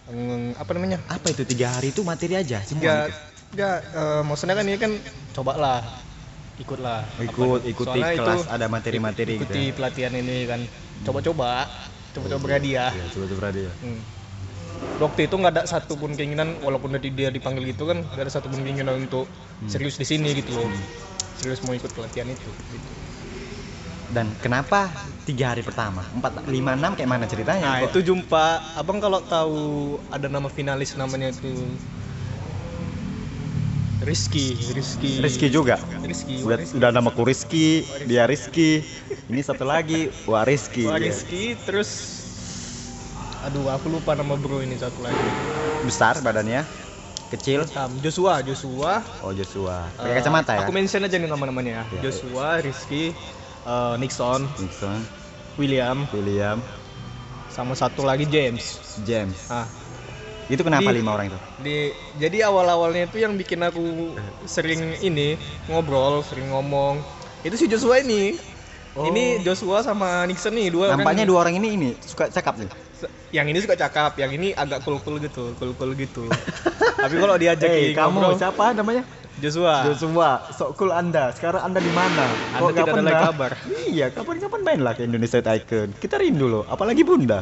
Ng- 0.03 0.51
apa 0.53 0.71
namanya 0.73 0.99
Apa 1.07 1.31
itu 1.31 1.43
tiga 1.43 1.71
hari 1.71 1.89
itu 1.89 2.03
materi 2.03 2.35
aja 2.35 2.59
semua. 2.61 3.07
gitu? 3.07 3.15
nggak 3.53 3.77
eh, 3.87 4.21
maksudnya 4.23 4.55
kan 4.55 4.65
ini 4.65 4.77
kan 4.77 4.91
cobalah 5.31 5.79
ikutlah 6.55 7.01
Ikut 7.19 7.59
Apa- 7.59 7.65
ikuti 7.65 7.87
soalnya 7.87 8.09
itu 8.11 8.21
kelas 8.21 8.43
ada 8.47 8.65
materi-materi 8.67 9.31
gitu. 9.31 9.41
ikuti 9.41 9.61
ya. 9.63 9.73
pelatihan 9.73 10.13
ini 10.13 10.37
kan 10.43 10.59
coba-coba 11.03 11.65
coba-coba 12.11 12.39
berhadiah 12.41 12.91
Iya, 12.91 13.05
coba-coba 13.09 13.47
dia. 13.49 13.71
Hmm. 13.79 14.01
Waktu 14.95 15.25
itu 15.25 15.35
nggak 15.35 15.51
ada 15.51 15.63
satupun 15.65 16.13
keinginan 16.13 16.59
walaupun 16.59 16.93
tadi 16.93 17.09
dia 17.09 17.29
dipanggil 17.29 17.65
gitu 17.65 17.85
kan 17.85 18.03
nggak 18.03 18.21
ada 18.21 18.31
satupun 18.31 18.61
keinginan 18.61 19.01
untuk 19.01 19.25
Hmm. 19.25 19.65
serius 19.65 19.95
di 19.95 20.05
sini 20.05 20.29
gitu 20.35 20.53
loh. 20.53 20.69
Serius 21.35 21.61
mau 21.61 21.73
ikut 21.73 21.89
pelatihan 21.89 22.27
itu. 22.27 22.49
Gitu. 22.67 22.89
Dan 24.13 24.29
kenapa 24.37 24.93
tiga 25.25 25.57
hari 25.57 25.65
pertama? 25.65 26.05
Empat, 26.13 26.45
lima, 26.45 26.77
enam 26.77 26.93
kayak 26.93 27.09
mana 27.09 27.25
ceritanya? 27.25 27.65
Nah 27.65 27.81
itu 27.81 28.05
jumpa 28.05 28.61
abang 28.77 29.01
kalau 29.01 29.25
tahu 29.25 29.57
ada 30.13 30.29
nama 30.29 30.45
finalis 30.47 30.93
namanya 30.93 31.33
itu 31.33 31.49
Rizky, 34.03 34.59
Rizky, 34.75 35.23
Rizky 35.23 35.47
juga. 35.47 35.79
Rizky, 36.03 36.43
Udah, 36.43 36.59
Rizky. 36.59 36.75
udah 36.75 36.89
namaku 36.91 37.23
Rizky, 37.23 37.67
dia 38.03 38.27
Rizky. 38.27 38.83
Ini 39.31 39.39
satu 39.41 39.63
lagi, 39.63 40.11
Wah 40.27 40.43
Rizky. 40.43 40.83
Wah, 40.85 40.99
Rizky, 40.99 41.55
terus 41.57 41.89
aduh 43.41 43.71
aku 43.71 43.87
lupa 43.89 44.11
nama 44.13 44.35
bro 44.35 44.59
ini 44.59 44.75
satu 44.75 44.99
lagi. 44.99 45.23
Besar 45.87 46.19
badannya, 46.19 46.67
kecil. 47.31 47.63
Um, 47.71 47.95
Joshua, 48.03 48.43
Joshua, 48.43 48.99
Oh 49.23 49.31
Joshua. 49.31 49.87
Pakai 49.95 50.11
Eh, 50.11 50.15
kacamata 50.19 50.51
ya? 50.51 50.67
Aku 50.67 50.75
mention 50.75 51.01
aja 51.01 51.15
nih 51.15 51.31
nama-namanya 51.31 51.71
ya. 51.71 51.83
Joshua, 52.03 52.59
Rizky, 52.59 53.15
eh, 53.63 53.95
Nixon, 53.97 54.41
Nixon, 54.57 54.99
William, 55.55 56.05
William, 56.09 56.57
sama 57.47 57.73
satu 57.73 58.01
lagi 58.01 58.25
James. 58.25 58.79
James. 59.01 59.37
Ah, 59.47 59.67
Itu 60.45 60.59
kenapa 60.59 60.83
Di- 60.85 60.99
lima 60.99 61.15
orang 61.15 61.31
itu? 61.31 61.39
di 61.57 61.77
jadi 62.19 62.43
awal-awalnya 62.43 63.07
itu 63.07 63.15
yang 63.15 63.33
bikin 63.33 63.63
aku 63.63 64.11
sering 64.43 64.99
ini 64.99 65.39
ngobrol, 65.65 66.19
sering 66.21 66.51
ngomong. 66.51 66.99
Itu 67.41 67.55
si 67.55 67.65
Joshua 67.65 68.03
ini. 68.03 68.35
Oh. 68.93 69.07
Ini 69.07 69.41
Joshua 69.41 69.81
sama 69.81 70.27
Nixon 70.27 70.53
nih 70.53 70.69
dua 70.69 70.93
Nampaknya 70.93 71.23
orang. 71.23 71.31
dua 71.31 71.39
orang 71.41 71.55
ini 71.57 71.69
ini 71.73 71.89
suka 71.97 72.27
cakap 72.27 72.59
nih. 72.59 72.67
Yang 73.33 73.45
ini 73.49 73.59
suka 73.63 73.73
cakap, 73.73 74.13
yang 74.15 74.29
ini 74.29 74.53
agak 74.53 74.85
cool-cool 74.85 75.17
gitu, 75.17 75.55
cool-cool 75.57 75.97
gitu. 75.97 76.27
Tapi 77.03 77.15
kalau 77.17 77.33
diajak 77.33 77.65
Hey, 77.65 77.95
kamu 77.95 78.21
ngobrol, 78.21 78.37
siapa 78.37 78.75
namanya? 78.75 79.01
Joshua. 79.41 79.89
Joshua, 79.89 80.45
sok 80.53 80.77
cool 80.77 80.93
Anda. 80.93 81.33
Sekarang 81.33 81.65
Anda 81.65 81.81
di 81.81 81.89
mana? 81.89 82.25
Anda 82.53 82.61
Kok 82.61 82.69
tidak 82.69 82.93
ada 82.93 83.01
lagi 83.01 83.23
kabar. 83.33 83.51
Iya, 83.89 84.05
kapan-kapan 84.13 84.61
mainlah 84.61 84.93
ke 84.93 85.01
Indonesia 85.09 85.39
Icon. 85.41 85.89
Kita 85.97 86.21
rindu 86.21 86.45
loh, 86.45 86.63
apalagi 86.69 87.01
Bunda. 87.01 87.41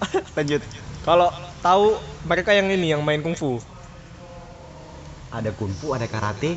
Lanjut. 0.36 0.64
Kalau 1.04 1.28
tahu 1.60 2.00
mereka 2.24 2.56
yang 2.56 2.72
ini 2.72 2.96
yang 2.96 3.02
main 3.04 3.20
kungfu. 3.20 3.60
Ada 5.28 5.52
kungfu, 5.52 5.92
ada 5.92 6.08
karate, 6.08 6.56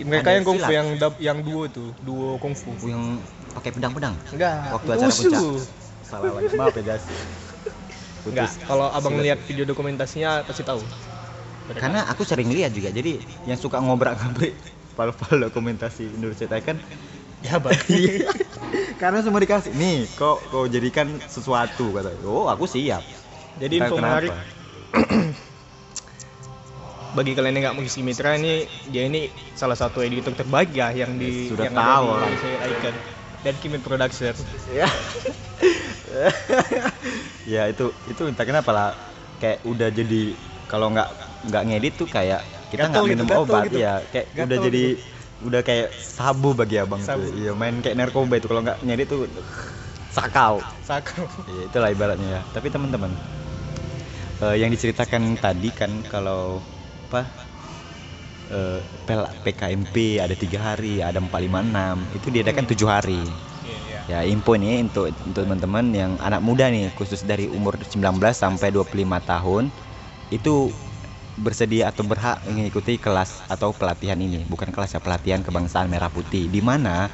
Mereka 0.00 0.32
Ada 0.32 0.36
yang 0.38 0.44
kungfu 0.46 0.70
yang 0.70 0.88
yang 1.18 1.38
duo 1.42 1.66
tuh, 1.66 1.90
duo 2.00 2.38
kungfu. 2.38 2.72
yang 2.86 3.18
pakai 3.52 3.74
pedang-pedang. 3.74 4.14
Enggak, 4.30 4.70
Waktu 4.70 4.88
acara 4.96 5.10
Wushu. 5.10 5.26
puncak. 5.26 5.42
Salah 6.06 6.30
lagi, 6.38 6.54
maaf 6.56 6.74
ya 6.78 6.82
guys. 6.86 7.04
Enggak, 8.24 8.50
kalau 8.64 8.86
abang 8.94 9.18
lihat 9.18 9.42
video 9.44 9.66
dokumentasinya 9.66 10.46
pasti 10.46 10.62
tahu. 10.62 10.80
Karena 11.76 12.06
aku 12.10 12.26
sering 12.26 12.50
lihat 12.50 12.74
juga, 12.74 12.90
jadi 12.90 13.20
yang 13.46 13.58
suka 13.58 13.78
ngobrak-ngabrik 13.78 14.54
file-file 14.96 15.46
dokumentasi 15.48 16.10
Indonesia 16.10 16.46
Icon 16.50 16.78
ya 17.40 17.56
bang. 17.56 17.78
Iya. 17.90 18.30
Karena 19.00 19.24
semua 19.24 19.40
dikasih. 19.40 19.72
Nih, 19.72 20.04
kok 20.12 20.44
kau 20.52 20.68
jadikan 20.68 21.08
sesuatu 21.24 21.88
kata. 21.96 22.12
Oh, 22.28 22.52
aku 22.52 22.68
siap. 22.68 23.00
Jadi 23.56 23.80
Entah 23.80 23.88
info 23.88 23.96
menarik 23.96 24.32
bagi 27.16 27.34
kalian 27.34 27.58
yang 27.58 27.64
nggak 27.70 27.76
mengisi 27.82 28.06
mitra 28.06 28.38
ini 28.38 28.70
dia 28.86 29.02
ini 29.10 29.26
salah 29.58 29.74
satu 29.74 29.98
editor 29.98 30.30
terbaik 30.30 30.70
ya 30.70 30.94
yang 30.94 31.18
di 31.18 31.50
Sudah 31.50 31.66
yang 31.66 31.74
tahu 31.74 32.06
ada 32.06 32.14
orang. 32.14 32.30
di 32.30 32.36
Indonesia 32.38 32.68
Icon 32.70 32.94
dan 33.40 33.54
Kimi 33.58 33.78
Production. 33.82 34.34
Ya. 34.70 34.88
ya 37.58 37.62
itu 37.66 37.90
itu 38.06 38.22
entah 38.28 38.46
kenapa 38.46 38.70
lah 38.70 38.88
kayak 39.42 39.64
udah 39.66 39.88
jadi 39.90 40.34
kalau 40.70 40.92
nggak 40.94 41.29
nggak 41.40 41.62
ngedit 41.72 41.94
tuh 41.96 42.08
kayak 42.08 42.40
kita 42.68 42.86
nggak 42.86 43.02
gitu, 43.04 43.12
minum 43.16 43.26
gatel 43.26 43.42
obat 43.48 43.62
gitu. 43.66 43.78
ya 43.80 43.94
kayak 44.12 44.26
Gatel 44.30 44.44
udah 44.46 44.56
jadi 44.68 44.84
gitu. 44.92 45.46
udah 45.48 45.60
kayak 45.64 45.88
sabu 45.96 46.50
bagi 46.52 46.76
abang 46.76 47.00
Sabu. 47.00 47.24
tuh 47.24 47.32
iya 47.32 47.52
main 47.56 47.80
kayak 47.80 47.96
narkoba 47.96 48.34
itu 48.36 48.46
kalau 48.46 48.60
nggak 48.60 48.78
ngedit 48.84 49.06
tuh 49.08 49.24
sakau 50.12 50.60
Sakau. 50.84 51.24
ya, 51.48 51.62
itulah 51.64 51.88
ibaratnya 51.88 52.28
ya 52.28 52.40
tapi 52.52 52.68
teman-teman 52.68 53.10
eh, 54.44 54.56
yang 54.60 54.68
diceritakan 54.68 55.40
tadi 55.40 55.70
kan 55.72 56.04
kalau 56.04 56.60
apa 57.08 57.24
eh, 58.52 58.78
pel- 59.08 59.32
PKMP 59.40 60.20
ada 60.20 60.34
tiga 60.36 60.58
hari 60.74 61.00
ada 61.00 61.18
456 61.24 62.20
itu 62.20 62.26
diadakan 62.28 62.64
tujuh 62.68 62.88
hari 62.90 63.24
Ya 64.10 64.26
info 64.26 64.58
nih 64.58 64.90
untuk 64.90 65.14
untuk 65.22 65.46
teman-teman 65.46 65.86
yang 65.94 66.18
anak 66.18 66.42
muda 66.42 66.66
nih 66.66 66.90
khusus 66.98 67.22
dari 67.22 67.46
umur 67.46 67.78
19 67.78 68.18
sampai 68.34 68.74
25 68.74 69.06
tahun 69.22 69.70
itu 70.34 70.74
bersedia 71.38 71.90
atau 71.90 72.02
berhak 72.02 72.42
mengikuti 72.48 72.98
kelas 72.98 73.44
atau 73.46 73.70
pelatihan 73.70 74.18
ini. 74.18 74.42
Bukan 74.48 74.72
kelas 74.74 74.96
ya 74.96 75.00
pelatihan 75.02 75.44
kebangsaan 75.44 75.86
merah 75.86 76.10
putih. 76.10 76.50
Di 76.50 76.58
mana 76.64 77.06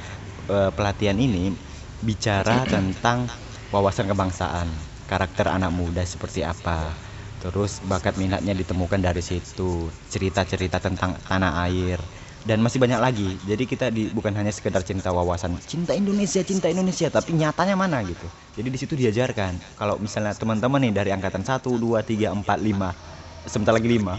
eh, 0.48 0.70
pelatihan 0.72 1.16
ini 1.18 1.52
bicara 2.00 2.64
tentang 2.68 3.28
wawasan 3.74 4.08
kebangsaan 4.08 4.68
karakter 5.10 5.50
anak 5.50 5.72
muda 5.74 6.02
seperti 6.02 6.42
apa. 6.46 6.94
Terus 7.42 7.78
bakat 7.84 8.16
minatnya 8.16 8.56
ditemukan 8.56 8.98
dari 8.98 9.22
situ 9.22 9.92
cerita-cerita 10.10 10.80
tentang 10.80 11.14
tanah 11.28 11.62
air 11.68 12.00
dan 12.46 12.62
masih 12.62 12.78
banyak 12.78 13.02
lagi. 13.02 13.28
Jadi 13.42 13.64
kita 13.66 13.86
di, 13.90 14.08
bukan 14.14 14.30
hanya 14.38 14.54
sekedar 14.54 14.86
cinta 14.86 15.10
wawasan 15.10 15.58
cinta 15.66 15.92
Indonesia 15.92 16.40
cinta 16.46 16.70
Indonesia 16.70 17.10
tapi 17.10 17.34
nyatanya 17.34 17.74
mana 17.74 18.00
gitu. 18.06 18.30
Jadi 18.54 18.68
di 18.70 18.78
situ 18.78 18.94
diajarkan. 18.94 19.58
Kalau 19.74 19.98
misalnya 19.98 20.32
teman-teman 20.38 20.80
nih 20.88 20.92
dari 20.94 21.10
angkatan 21.12 21.42
1 21.42 21.60
2 21.60 22.02
3 22.06 22.32
4 22.34 22.46
5 22.46 23.15
sebentar 23.46 23.72
lagi 23.72 23.88
5 23.88 24.18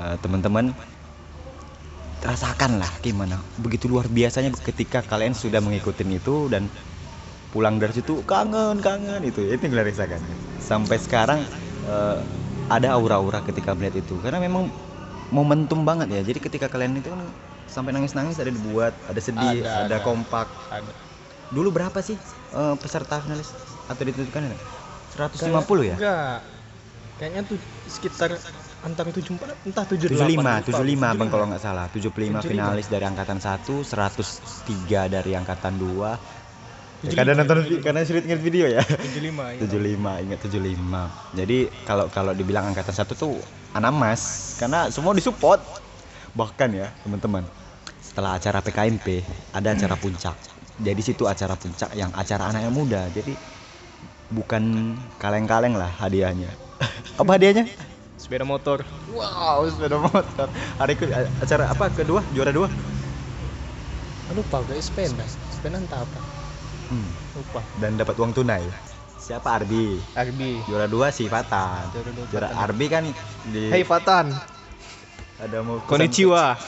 eh, 0.00 0.16
teman-teman 0.22 0.70
rasakan 2.24 2.80
lah 2.80 2.88
gimana 3.04 3.36
begitu 3.60 3.84
luar 3.90 4.08
biasanya 4.08 4.54
ketika 4.64 5.04
kalian 5.04 5.36
sudah 5.36 5.60
mengikuti 5.60 6.06
itu 6.08 6.48
dan 6.48 6.72
pulang 7.52 7.76
dari 7.76 7.92
situ 7.92 8.24
kangen 8.24 8.80
kangen 8.80 9.20
itu 9.22 9.44
itu 9.44 9.60
yang 9.60 9.72
kalian 9.76 9.88
rasakan 9.92 10.20
sampai 10.62 10.96
sekarang 10.96 11.40
eh, 11.90 12.18
ada 12.72 12.96
aura-aura 12.96 13.44
ketika 13.44 13.76
melihat 13.76 14.00
itu 14.00 14.16
karena 14.24 14.40
memang 14.40 14.72
momentum 15.28 15.84
banget 15.84 16.08
ya 16.16 16.20
jadi 16.24 16.38
ketika 16.40 16.66
kalian 16.72 16.96
itu 16.96 17.12
kan 17.12 17.20
sampai 17.68 17.92
nangis-nangis 17.92 18.40
ada 18.40 18.48
dibuat 18.48 18.96
ada 19.04 19.20
sedih 19.20 19.60
Ada, 19.60 19.84
ada, 19.84 19.96
ada. 19.98 19.98
kompak 20.00 20.48
Ada. 20.72 20.92
dulu 21.52 21.68
berapa 21.76 21.98
sih 22.00 22.16
eh, 22.56 22.74
peserta 22.80 23.20
finalis 23.20 23.52
atau 23.84 24.00
ditentukan 24.00 24.48
enggak? 24.48 24.62
150 25.14 25.84
ya? 25.84 25.96
Enggak. 26.00 26.53
Kayaknya 27.14 27.46
tuh 27.46 27.58
sekitar 27.86 28.34
antara 28.82 29.08
74 29.14 29.70
entah 29.70 29.86
75, 29.86 30.18
78. 30.18 30.66
75 30.66 31.18
Bang 31.18 31.30
kalau 31.30 31.46
nggak 31.46 31.62
salah. 31.62 31.86
75 31.86 32.42
75. 32.42 32.50
finalis 32.50 32.86
dari 32.90 33.04
angkatan 33.06 33.38
1, 33.38 33.86
103 33.86 35.14
dari 35.14 35.32
angkatan 35.38 35.74
2. 35.78 37.06
Ya, 37.06 37.12
75, 37.14 37.20
kadang 37.20 37.36
nonton 37.38 37.56
75. 37.70 37.84
karena 37.86 38.00
sering 38.02 38.24
ingat 38.26 38.40
video 38.42 38.66
ya. 38.66 38.82
75 38.82 39.54
ya. 39.54 39.58
75, 39.62 40.24
ingat 40.26 40.38
75. 40.42 41.38
Jadi 41.38 41.58
kalau 41.86 42.04
kalau 42.10 42.32
dibilang 42.34 42.74
angkatan 42.74 42.94
1 42.98 43.14
tuh 43.14 43.38
anak 43.78 43.92
mas 43.94 44.22
karena 44.58 44.90
semua 44.90 45.14
disupport. 45.14 45.62
Bahkan 46.34 46.68
ya, 46.74 46.90
teman-teman. 47.06 47.46
Setelah 48.02 48.42
acara 48.42 48.58
PKMP, 48.58 49.22
ada 49.54 49.70
acara 49.70 49.94
puncak. 49.94 50.34
Jadi 50.82 50.98
situ 50.98 51.30
acara 51.30 51.54
puncak 51.54 51.94
yang 51.94 52.10
acara 52.10 52.50
anak 52.50 52.66
yang 52.66 52.74
muda. 52.74 53.06
Jadi 53.14 53.38
bukan 54.34 54.94
kaleng-kaleng 55.22 55.78
lah 55.78 55.94
hadiahnya. 55.94 56.63
Apa 57.20 57.30
hadiahnya? 57.38 57.68
Sepeda 58.18 58.42
motor. 58.46 58.82
Wow, 59.12 59.68
sepeda 59.68 60.00
motor. 60.00 60.46
Hari 60.80 60.94
ke 60.96 61.04
acara 61.42 61.70
apa? 61.70 61.92
Kedua, 61.92 62.24
juara 62.32 62.50
dua. 62.50 62.68
Aduh, 64.32 64.40
lupa 64.40 64.64
kayak 64.64 64.82
sepeda. 64.82 65.24
Sepeda 65.52 65.76
entah 65.78 66.00
apa. 66.00 66.20
Hmm. 66.88 67.08
Lupa. 67.36 67.60
Dan 67.78 68.00
dapat 68.00 68.14
uang 68.16 68.32
tunai. 68.32 68.64
Siapa 69.20 69.60
Arbi? 69.60 70.00
Arbi. 70.16 70.60
Juara 70.68 70.88
dua 70.88 71.08
si 71.08 71.28
Fatan. 71.28 71.88
Juara 71.92 72.10
dua 72.12 72.24
Juara 72.28 72.48
Fatan. 72.52 72.64
Arbi 72.64 72.86
kan 72.88 73.04
di 73.52 73.72
Hey 73.72 73.84
Fatan. 73.84 74.32
ada 75.34 75.58
mau 75.66 75.82
Konnichiwa. 75.84 76.54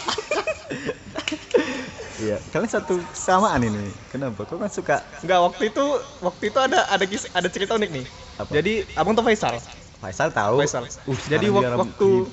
Iya, 2.16 2.40
kalian 2.48 2.70
satu 2.72 2.96
samaan 3.12 3.60
ini. 3.60 3.92
Kenapa? 4.08 4.48
Kau 4.48 4.56
kan 4.56 4.72
suka 4.72 5.04
Enggak, 5.20 5.36
waktu 5.52 5.68
itu 5.68 5.84
waktu 6.25 6.48
itu 6.48 6.58
ada 6.64 6.88
ada 6.88 7.04
ada 7.04 7.48
cerita 7.52 7.76
unik 7.76 7.90
nih. 7.92 8.06
Apa? 8.40 8.50
Jadi 8.56 8.72
Abang 8.96 9.12
tuh 9.12 9.20
Faisal. 9.20 9.60
Faisal 10.00 10.28
tahu. 10.30 10.60
Faisal. 10.62 10.84
Uh, 11.08 11.16
Jadi 11.26 11.46
wak- 11.48 11.74
waktu-. 11.76 12.28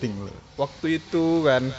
Waktu 0.53 0.87
itu 1.01 1.25
kan 1.47 1.73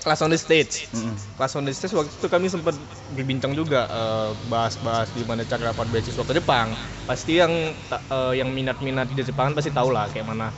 kelas 0.00 0.20
on 0.24 0.30
the 0.32 0.40
stage. 0.40 0.88
Mm-mm. 0.94 1.12
Kelas 1.36 1.52
on 1.58 1.66
the 1.66 1.74
stage 1.74 1.92
waktu 1.92 2.08
itu 2.08 2.26
kami 2.30 2.46
sempat 2.48 2.72
berbincang 3.12 3.52
juga 3.52 3.84
eh, 3.90 4.30
bahas-bahas 4.48 5.12
gimana 5.12 5.44
cara 5.44 5.74
dapat 5.74 5.90
beasiswa 5.92 6.22
ke 6.24 6.32
Jepang. 6.32 6.72
Pasti 7.04 7.36
yang 7.36 7.52
eh, 7.92 8.32
yang 8.38 8.48
minat-minat 8.48 9.10
di 9.12 9.20
Jepang 9.20 9.52
pasti 9.52 9.68
tahu 9.74 9.92
lah 9.92 10.08
kayak 10.08 10.24
mana 10.24 10.48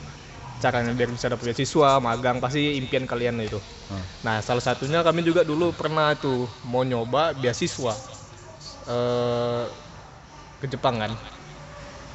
caranya 0.61 0.93
biar 0.93 1.09
bisa 1.09 1.25
dapat 1.25 1.51
beasiswa, 1.51 1.97
magang 1.97 2.37
pasti 2.37 2.77
impian 2.77 3.09
kalian 3.09 3.41
itu. 3.41 3.57
Hmm. 3.89 4.05
Nah, 4.21 4.45
salah 4.45 4.61
satunya 4.61 5.01
kami 5.01 5.25
juga 5.25 5.41
dulu 5.41 5.73
pernah 5.73 6.13
tuh 6.13 6.45
mau 6.69 6.85
nyoba 6.85 7.33
beasiswa 7.33 7.97
eh 8.87 9.65
ke 10.61 10.69
Jepang 10.69 11.01
kan. 11.01 11.11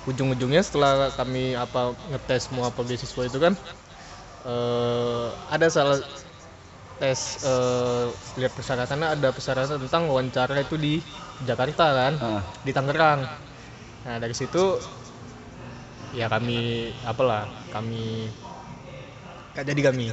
Ujung-ujungnya 0.07 0.63
setelah 0.63 1.11
kami 1.19 1.59
apa 1.59 1.91
ngetes 2.15 2.55
mau 2.55 2.71
apa 2.71 2.87
beasiswa 2.87 3.23
itu 3.27 3.39
kan 3.43 3.59
eh 4.47 5.29
ada 5.51 5.67
salah 5.67 5.99
tes 7.03 7.21
eh 7.45 8.07
lihat 8.41 8.53
persyaratannya 8.57 9.09
ada 9.19 9.29
persyaratan 9.35 9.83
tentang 9.85 10.09
wawancara 10.09 10.63
itu 10.63 10.77
di 10.81 10.95
Jakarta 11.45 11.87
kan, 11.93 12.15
Ah. 12.23 12.43
di 12.65 12.73
Tangerang. 12.73 13.21
Nah, 14.07 14.17
dari 14.23 14.33
situ 14.33 14.79
ya 16.15 16.27
kami 16.31 16.91
apalah 17.05 17.45
kami 17.75 18.31
gak 19.55 19.67
jadi 19.67 19.81
kami 19.93 20.13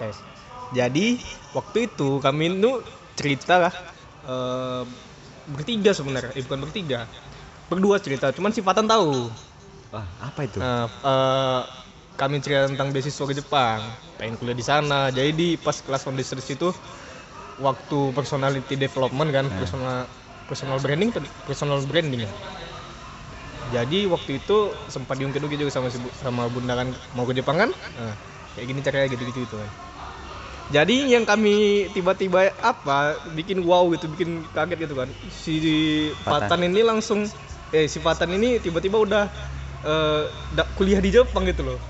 tes 0.00 0.16
jadi 0.72 1.06
waktu 1.52 1.78
itu 1.92 2.18
kami 2.24 2.56
itu 2.56 2.72
cerita 3.18 3.54
lah 3.68 3.74
eh, 4.26 4.82
bertiga 5.52 5.92
sebenarnya 5.92 6.32
eh, 6.36 6.42
bukan 6.46 6.60
bertiga 6.64 7.04
berdua 7.72 7.96
cerita 7.96 8.28
cuman 8.28 8.52
si 8.52 8.60
Fatan 8.60 8.84
tahu. 8.84 9.32
Wah, 9.88 10.04
apa 10.20 10.44
itu? 10.44 10.60
nah 10.60 10.84
eh, 10.88 11.60
kami 12.20 12.44
cerita 12.44 12.68
tentang 12.68 12.92
beasiswa 12.92 13.24
ke 13.24 13.34
Jepang. 13.34 13.80
Pengen 14.20 14.36
kuliah 14.36 14.52
di 14.52 14.64
sana. 14.64 15.08
Jadi 15.08 15.30
di 15.32 15.48
pas 15.56 15.80
kelas 15.80 16.04
on 16.04 16.14
research 16.14 16.52
itu 16.52 16.68
waktu 17.56 17.98
personality 18.12 18.76
development 18.76 19.30
kan 19.32 19.46
Nah. 19.48 19.56
personal 19.56 19.96
personal 20.44 20.76
branding 20.76 21.10
personal 21.48 21.80
branding. 21.84 22.24
Ya 22.24 22.30
jadi 23.72 24.04
waktu 24.04 24.36
itu 24.36 24.56
sempat 24.92 25.16
diungkit-ungkit 25.16 25.56
juga 25.56 25.72
sama 25.72 25.88
si 25.88 25.96
sama 26.20 26.44
bunda 26.52 26.76
kan 26.76 26.92
mau 27.16 27.24
ke 27.24 27.32
Jepang 27.32 27.56
kan? 27.56 27.70
Nah, 27.72 28.12
kayak 28.52 28.66
gini 28.68 28.80
caranya 28.84 29.08
gitu-gitu 29.08 29.48
itu 29.48 29.56
kan. 29.56 29.70
Jadi 30.72 31.12
yang 31.12 31.24
kami 31.24 31.88
tiba-tiba 31.92 32.52
apa 32.60 33.16
bikin 33.32 33.60
wow 33.64 33.88
gitu 33.92 34.08
bikin 34.12 34.44
kaget 34.52 34.88
gitu 34.88 34.94
kan. 34.96 35.08
Si 35.32 35.54
Fatan. 36.20 36.48
Fatan 36.48 36.60
ini 36.68 36.80
langsung 36.84 37.24
eh 37.72 37.88
si 37.88 37.98
Fatan 37.98 38.30
ini 38.30 38.60
tiba-tiba 38.60 38.96
udah 38.98 39.24
eh, 39.82 40.22
da- 40.50 40.68
kuliah 40.72 41.00
di 41.00 41.10
Jepang 41.10 41.44
gitu 41.44 41.64
loh 41.64 41.80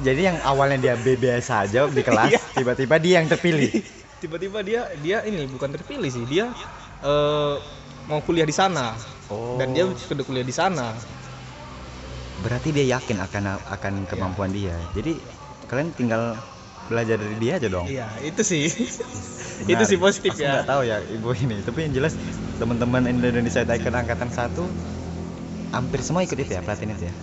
Jadi 0.00 0.24
yang 0.24 0.40
awalnya 0.40 0.80
dia 0.80 0.94
B 0.96 1.12
biasa 1.14 1.68
aja 1.68 1.84
di 1.84 2.00
kelas, 2.00 2.32
Iya. 2.32 2.40
tiba-tiba 2.56 2.96
dia 2.96 3.20
yang 3.20 3.28
terpilih. 3.28 3.68
tiba-tiba 4.22 4.58
dia 4.60 4.80
dia 4.96 5.20
ini 5.22 5.44
bukan 5.46 5.68
terpilih 5.70 6.08
sih 6.08 6.24
dia 6.24 6.48
eh, 7.00 7.54
mau 8.06 8.20
kuliah 8.20 8.44
di 8.44 8.54
sana 8.54 8.96
Oh. 9.30 9.54
dan 9.54 9.70
dia 9.70 9.86
sudah 9.86 10.26
kuliah 10.26 10.42
di 10.42 10.50
sana 10.50 10.90
berarti 12.40 12.72
dia 12.72 12.98
yakin 12.98 13.20
akan 13.20 13.42
akan 13.68 13.94
kemampuan 14.08 14.50
dia. 14.50 14.74
Jadi 14.90 15.20
kalian 15.68 15.92
tinggal 15.92 16.34
belajar 16.88 17.14
dari 17.14 17.36
dia 17.36 17.60
aja 17.60 17.68
dong. 17.70 17.86
iya 17.86 18.10
itu 18.24 18.42
sih 18.42 18.66
itu 19.70 19.70
Benar. 19.70 19.86
sih 19.86 19.98
positif 20.00 20.34
Aku 20.34 20.42
ya 20.42 20.50
nggak 20.56 20.66
tahu 20.66 20.82
ya 20.82 20.96
ibu 21.06 21.30
ini, 21.36 21.62
tapi 21.62 21.86
yang 21.86 21.92
jelas 21.94 22.16
teman-teman 22.58 23.06
Indonesia 23.06 23.62
Icon 23.62 23.94
angkatan 23.94 24.32
satu 24.32 24.66
hampir 25.70 26.00
semua 26.00 26.20
ikut 26.20 26.34
itu 26.34 26.50
ya 26.50 26.60
pelatihan 26.60 26.94
itu 26.94 27.06
ya. 27.06 27.14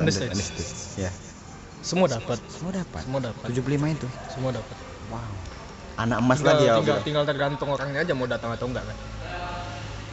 Stage, 0.00 0.38
Ya. 0.96 1.10
semua 1.82 2.08
dapat 2.08 2.38
Semua 2.48 2.72
dapat. 2.72 3.00
semua 3.04 3.20
dapat 3.20 3.44
75 3.46 3.88
itu. 3.90 4.08
semua 4.30 4.50
dapat 4.50 4.76
Wow. 5.10 5.18
Anak 5.98 6.18
emas 6.22 6.38
tinggal, 6.38 6.54
lagi 6.56 6.64
ya. 6.64 6.74
tinggal, 6.78 6.96
Bro. 6.96 7.04
tinggal 7.04 7.24
tergantung 7.26 7.68
orangnya 7.68 8.00
aja 8.00 8.12
mau 8.14 8.24
datang 8.24 8.50
atau 8.54 8.66
enggak 8.66 8.84
kan 8.86 8.96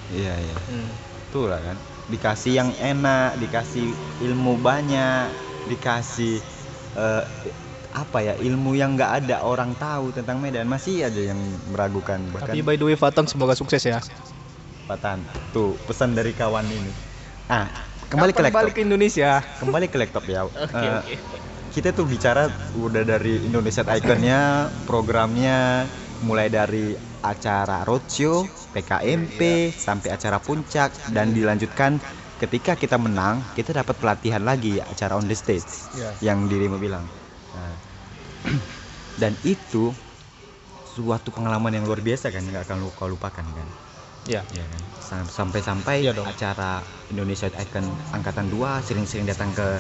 Iya, 0.09 0.33
iya. 0.33 0.55
hmm. 0.71 0.89
Tuh 1.29 1.47
lah 1.47 1.59
kan. 1.59 1.75
Dikasih 2.07 2.55
yang 2.55 2.71
enak, 2.73 3.35
dikasih 3.37 3.91
ilmu 4.23 4.55
banyak, 4.57 5.27
dikasih 5.67 6.39
eh, 6.95 7.23
apa 7.91 8.17
ya 8.21 8.33
ilmu 8.37 8.73
yang 8.73 8.93
nggak 8.93 9.23
ada 9.23 9.41
orang 9.41 9.73
tahu 9.75 10.11
tentang 10.11 10.37
Medan 10.37 10.69
masih 10.69 11.03
aja 11.03 11.33
yang 11.33 11.39
meragukan 11.67 12.21
bahkan 12.29 12.53
tapi 12.53 12.61
by 12.61 12.77
the 12.77 12.85
way 12.85 12.93
Fatan 12.93 13.25
semoga 13.25 13.57
sukses 13.57 13.81
ya 13.81 13.97
Patan 14.85 15.25
tuh 15.49 15.73
pesan 15.89 16.13
dari 16.13 16.29
kawan 16.31 16.61
ini 16.63 16.91
ah 17.47 17.67
kembali 18.05 18.31
ke 18.31 18.37
Kapan 18.37 18.45
laptop. 18.45 18.59
balik 18.61 18.73
ke 18.73 18.81
Indonesia. 18.83 19.29
Kembali 19.57 19.85
ke 19.87 19.97
laptop 19.97 20.23
ya. 20.25 20.41
Oke 20.47 20.57
Eh, 20.73 20.91
oke. 20.93 21.15
kita 21.69 21.91
tuh 21.91 22.03
bicara 22.03 22.47
udah 22.73 23.03
dari 23.03 23.43
Indonesia 23.43 23.83
Iconnya 23.85 24.39
programnya 24.83 25.85
mulai 26.17 26.49
dari 26.49 26.91
acara 27.21 27.83
roadshow 27.83 28.41
PKMP 28.71 29.39
sampai 29.69 30.09
acara 30.09 30.39
puncak 30.39 30.89
dan 31.07 31.31
dilanjutkan 31.31 31.99
ketika 32.37 32.73
kita 32.73 32.97
menang 32.97 33.45
kita 33.53 33.73
dapat 33.73 33.93
pelatihan 33.95 34.41
lagi 34.41 34.79
acara 34.79 35.13
on 35.13 35.25
the 35.25 35.35
stage 35.35 35.67
Iya. 35.91 36.13
yang 36.23 36.45
dirimu 36.45 36.77
bilang. 36.77 37.05
Nah, 37.53 37.75
dan 39.21 39.35
itu 39.41 39.91
suatu 40.87 41.29
pengalaman 41.29 41.69
yang 41.71 41.85
luar 41.85 42.01
biasa 42.01 42.29
kan 42.29 42.41
nggak 42.41 42.65
akan 42.65 42.89
kau 42.91 43.05
lupakan 43.05 43.45
kan? 43.45 43.67
Ya 44.25 44.41
ya 44.49 44.65
kan? 44.65 44.81
Sam- 44.81 44.86
sampai-sampai 45.07 46.03
Iya 46.03 46.11
dong. 46.11 46.27
acara 46.27 46.83
Indonesia 47.07 47.47
Icon 47.49 47.83
angkatan 48.11 48.47
2 48.47 48.83
sering-sering 48.83 49.23
datang 49.23 49.49
ke 49.51 49.79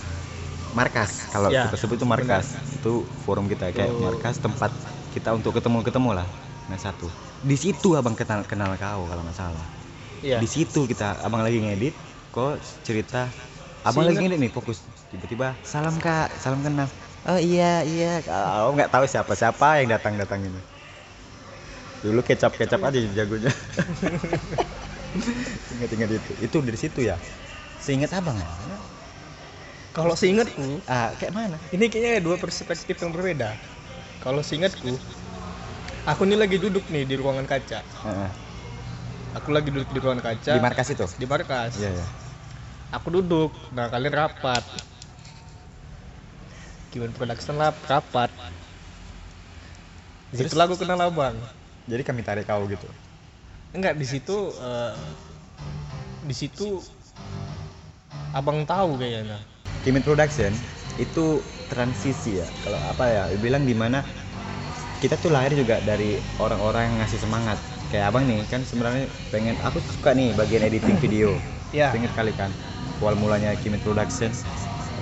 markas. 0.71 1.27
Kalau 1.29 1.49
Ya, 1.49 1.67
kita 1.67 1.77
sebut 1.77 1.95
itu 1.95 2.05
markas. 2.05 2.55
Itu 2.71 3.03
forum 3.21 3.45
kita 3.45 3.69
kayak 3.69 3.89
Tuh. 3.89 4.01
markas 4.01 4.35
tempat 4.37 4.71
kita 5.11 5.33
untuk 5.33 5.51
ketemu-ketemu 5.51 6.09
lah. 6.15 6.27
Nah 6.67 6.77
satu. 6.77 7.07
Di 7.39 7.55
situ 7.55 7.93
abang 7.93 8.13
kenal 8.13 8.43
kenal 8.43 8.71
kau 8.75 9.03
kalau 9.05 9.21
nggak 9.21 9.35
salah. 9.35 9.65
Iya. 10.19 10.39
Di 10.39 10.47
situ 10.47 10.85
kita 10.85 11.19
abang 11.21 11.41
lagi 11.41 11.59
ngedit 11.59 11.93
kok 12.29 12.55
cerita. 12.81 13.27
Abang 13.83 14.03
lagi 14.03 14.17
Seingat- 14.17 14.31
ngedit 14.31 14.39
nih 14.39 14.51
fokus. 14.51 14.77
Tiba-tiba 15.07 15.55
salam 15.61 15.95
kak. 15.97 16.31
Salam 16.37 16.59
kenal. 16.59 16.87
Oh 17.25 17.35
iya 17.35 17.83
iya. 17.83 18.19
Kau 18.21 18.71
nggak 18.71 18.87
tahu 18.87 19.03
siapa 19.03 19.33
siapa 19.33 19.79
yang 19.79 19.89
datang 19.89 20.15
datang 20.15 20.39
ini. 20.41 20.61
Dulu 21.97 22.21
kecap 22.21 22.53
kecap 22.53 22.77
aja 22.83 23.01
jagonya 23.09 23.49
ingat 25.77 25.89
ingat 25.93 26.09
itu. 26.17 26.31
Itu 26.43 26.57
dari 26.63 26.77
situ 26.79 26.99
ya. 27.05 27.15
Seingat 27.81 28.13
abang 28.15 28.35
ya? 28.37 28.47
Kalau 29.93 30.13
seingatku 30.13 30.81
ah 30.85 31.09
kayak 31.17 31.33
mana? 31.33 31.57
ini 31.73 31.89
kayaknya 31.89 32.21
dua 32.21 32.37
perspektif 32.37 33.01
yang 33.01 33.09
berbeda. 33.09 33.57
Kalau 34.21 34.45
seingatku 34.45 34.93
aku 36.05 36.21
ini 36.29 36.37
lagi 36.37 36.61
duduk 36.61 36.85
nih 36.93 37.05
di 37.05 37.15
ruangan 37.17 37.49
kaca. 37.49 37.81
Aku 39.41 39.49
lagi 39.53 39.73
duduk 39.73 39.89
di 39.89 39.99
ruangan 40.01 40.21
kaca. 40.21 40.53
Di 40.53 40.61
markas 40.61 40.87
itu? 40.93 41.05
Di 41.17 41.25
markas. 41.25 41.81
Iya 41.81 41.91
ya 41.97 42.07
aku 42.91 43.07
duduk. 43.19 43.51
Nah 43.75 43.91
kalian 43.91 44.13
rapat. 44.15 44.63
Kiwan 46.91 47.11
Production 47.11 47.59
Lab 47.59 47.75
rapat. 47.83 48.31
Di 50.31 50.43
Terus? 50.43 50.51
situ 50.51 50.55
lagu 50.59 50.75
kenal 50.79 50.99
abang. 50.99 51.35
Jadi 51.87 52.03
kami 52.03 52.23
tarik 52.23 52.47
kau 52.47 52.67
gitu 52.67 52.87
enggak 53.75 53.99
di 53.99 54.05
situ 54.07 54.53
eh, 54.55 54.95
di 56.27 56.35
situ 56.35 56.83
abang 58.35 58.67
tahu 58.67 58.99
kayaknya. 58.99 59.39
Kimit 59.83 60.03
Production 60.03 60.51
itu 60.99 61.39
transisi 61.71 62.43
ya. 62.43 62.47
Kalau 62.67 62.79
apa 62.91 63.03
ya 63.07 63.23
bilang 63.39 63.63
di 63.63 63.73
mana 63.77 64.03
kita 64.99 65.15
tuh 65.21 65.29
lahir 65.31 65.53
juga 65.53 65.79
dari 65.85 66.19
orang-orang 66.41 66.91
yang 66.91 66.95
ngasih 67.03 67.19
semangat. 67.23 67.57
Kayak 67.87 68.11
abang 68.11 68.27
nih 68.27 68.43
kan 68.51 68.67
sebenarnya 68.67 69.07
pengen 69.31 69.55
aku 69.63 69.79
suka 69.79 70.11
nih 70.11 70.35
bagian 70.35 70.67
editing 70.67 70.99
video. 70.99 71.31
Ya 71.71 71.91
Ingat 71.95 72.15
kali 72.15 72.35
kan 72.35 72.51
awal 72.99 73.15
mulanya 73.15 73.55
Kimit 73.63 73.79
Production 73.85 74.31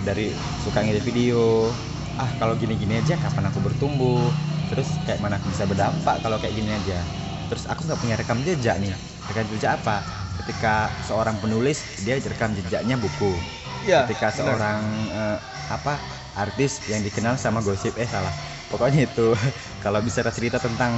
dari 0.06 0.30
suka 0.62 0.86
ngedit 0.86 1.02
video. 1.02 1.74
Ah 2.16 2.30
kalau 2.38 2.54
gini-gini 2.56 3.02
aja 3.02 3.18
kapan 3.18 3.50
aku 3.50 3.60
bertumbuh? 3.66 4.22
Terus 4.70 4.90
kayak 5.10 5.22
mana 5.22 5.42
aku 5.42 5.50
bisa 5.50 5.66
berdampak 5.66 6.22
kalau 6.22 6.38
kayak 6.38 6.54
gini 6.58 6.70
aja 6.74 7.25
terus 7.50 7.66
aku 7.70 7.86
nggak 7.88 8.00
punya 8.02 8.16
rekam 8.20 8.42
jejak 8.46 8.78
nih. 8.82 8.94
Rekam 9.30 9.46
jejak 9.52 9.82
apa? 9.82 10.06
Ketika 10.36 11.00
seorang 11.02 11.40
penulis 11.40 11.88
dia 12.02 12.20
rekam 12.20 12.52
jejaknya 12.58 12.96
buku. 13.00 13.40
Ya 13.86 14.04
ketika 14.04 14.28
seorang 14.34 14.82
eh, 15.14 15.38
apa 15.72 16.04
artis 16.36 16.84
yang 16.86 17.02
dikenal 17.02 17.40
sama 17.40 17.64
gosip 17.64 17.96
eh 17.98 18.10
salah. 18.10 18.36
Pokoknya 18.68 19.08
itu 19.08 19.34
kalau 19.84 20.02
bisa 20.04 20.22
cerita 20.34 20.60
tentang 20.60 20.94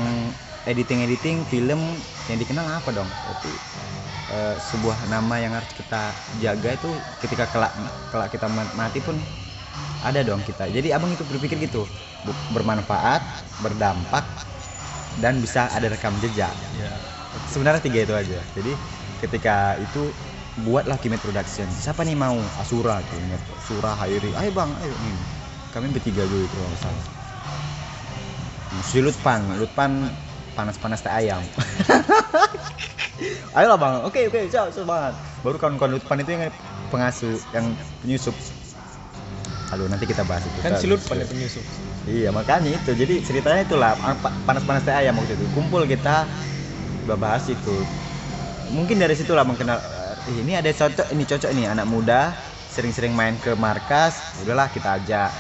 editing 0.68 1.06
editing 1.06 1.46
film 1.48 2.02
yang 2.28 2.38
dikenal 2.42 2.66
apa 2.82 2.90
dong? 2.92 3.10
Berarti 3.24 3.54
eh, 4.32 4.56
sebuah 4.60 5.08
nama 5.08 5.36
yang 5.40 5.54
harus 5.56 5.72
kita 5.76 6.16
jaga 6.40 6.70
itu 6.76 6.90
ketika 7.22 7.46
kelak 7.52 7.74
kelak 8.12 8.30
kita 8.34 8.48
ma- 8.50 8.74
mati 8.76 9.00
pun 9.04 9.20
ada 10.04 10.22
dong 10.22 10.46
kita. 10.46 10.70
Jadi 10.70 10.94
abang 10.94 11.10
itu 11.14 11.26
berpikir 11.26 11.58
gitu 11.62 11.90
bermanfaat 12.52 13.22
berdampak 13.62 14.26
dan 15.22 15.42
bisa 15.42 15.70
ada 15.74 15.90
rekam 15.90 16.14
jejak. 16.22 16.54
Ya 16.78 16.92
sebenarnya 17.50 17.82
tiga 17.84 18.00
itu 18.04 18.14
aja. 18.14 18.40
Jadi 18.58 18.72
ketika 19.22 19.78
itu 19.78 20.10
buatlah 20.66 20.98
Kimit 20.98 21.22
Production 21.22 21.70
siapa 21.70 22.02
nih 22.02 22.18
mau? 22.18 22.38
Asura 22.58 22.98
ingat 23.02 23.42
Asura 23.62 23.94
Hairi. 24.02 24.34
Ayo 24.34 24.50
bang 24.50 24.70
ayo. 24.82 24.94
Nih. 24.94 25.18
Kami 25.76 25.94
bertiga 25.94 26.26
dulu 26.26 26.42
itu 26.42 26.56
kalau 26.58 26.80
salah. 26.82 27.06
Si 28.82 28.98
Lutpan 29.04 29.42
Lutpan 29.62 30.10
panas-panas 30.58 31.06
teh 31.06 31.14
ayam. 31.14 31.42
Ayolah 33.58 33.78
bang. 33.78 33.94
Oke 34.06 34.30
oke. 34.30 34.50
Siap 34.50 34.74
siap 34.74 34.86
banget. 34.90 35.14
Baru 35.46 35.58
kawan-kawan 35.62 35.98
Lutpan 35.98 36.18
itu 36.22 36.34
yang 36.34 36.50
pengasuh 36.90 37.38
yang 37.54 37.66
penyusup 38.02 38.34
Aduh 39.68 39.88
nanti 39.92 40.08
kita 40.08 40.24
bahas 40.24 40.48
itu. 40.48 40.60
Kan 40.64 40.80
si 40.80 40.88
Lutpan 40.88 41.20
ya 41.20 41.28
penyusup. 41.28 41.64
Iya 42.08 42.30
makanya 42.32 42.72
itu. 42.72 42.92
Jadi 42.96 43.20
ceritanya 43.20 43.68
itulah 43.68 44.00
apa- 44.00 44.32
panas-panas 44.48 44.84
teh 44.88 44.96
ayam 44.96 45.20
waktu 45.20 45.36
itu. 45.36 45.46
Kumpul 45.52 45.84
kita 45.84 46.24
bahas 47.20 47.44
itu. 47.52 47.76
Mungkin 48.72 49.00
dari 49.00 49.16
situlah 49.16 49.44
mengenal 49.44 49.80
"Eh, 50.28 50.44
ini 50.44 50.56
ada 50.56 50.68
cocok 50.72 51.08
ini 51.12 51.24
cocok 51.24 51.52
nih 51.52 51.72
anak 51.72 51.88
muda 51.88 52.36
sering-sering 52.68 53.16
main 53.16 53.40
ke 53.40 53.56
markas 53.56 54.20
udahlah 54.40 54.68
kita 54.72 55.00
ajak. 55.00 55.32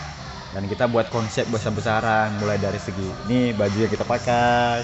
Dan 0.47 0.63
kita 0.63 0.87
buat 0.87 1.11
konsep 1.11 1.43
besar-besaran 1.51 2.39
mulai 2.39 2.55
dari 2.55 2.79
segi 2.79 3.03
ini 3.27 3.51
baju 3.51 3.77
yang 3.77 3.91
kita 3.91 4.07
pakai 4.07 4.79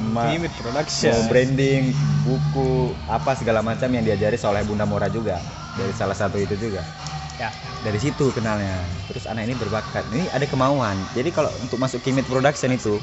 Ma- 0.00 0.32
Kimit 0.32 0.56
Production. 0.56 1.12
mau 1.12 1.20
branding 1.28 1.92
buku 2.24 2.70
apa 3.06 3.36
segala 3.36 3.60
macam 3.60 3.92
yang 3.92 4.02
diajari 4.02 4.40
oleh 4.40 4.64
Bunda 4.64 4.88
Mora 4.88 5.06
juga 5.06 5.36
dari 5.76 5.92
salah 5.92 6.16
satu 6.16 6.40
itu 6.40 6.56
juga 6.56 6.80
ya. 7.40 7.50
Dari 7.84 7.98
situ 8.00 8.32
kenalnya. 8.34 8.82
Terus 9.08 9.28
anak 9.28 9.46
ini 9.46 9.54
berbakat. 9.56 10.04
Ini 10.10 10.26
ada 10.32 10.44
kemauan. 10.48 10.96
Jadi 11.14 11.30
kalau 11.30 11.52
untuk 11.62 11.78
masuk 11.78 12.02
Kimit 12.02 12.26
Production 12.26 12.72
itu 12.72 12.98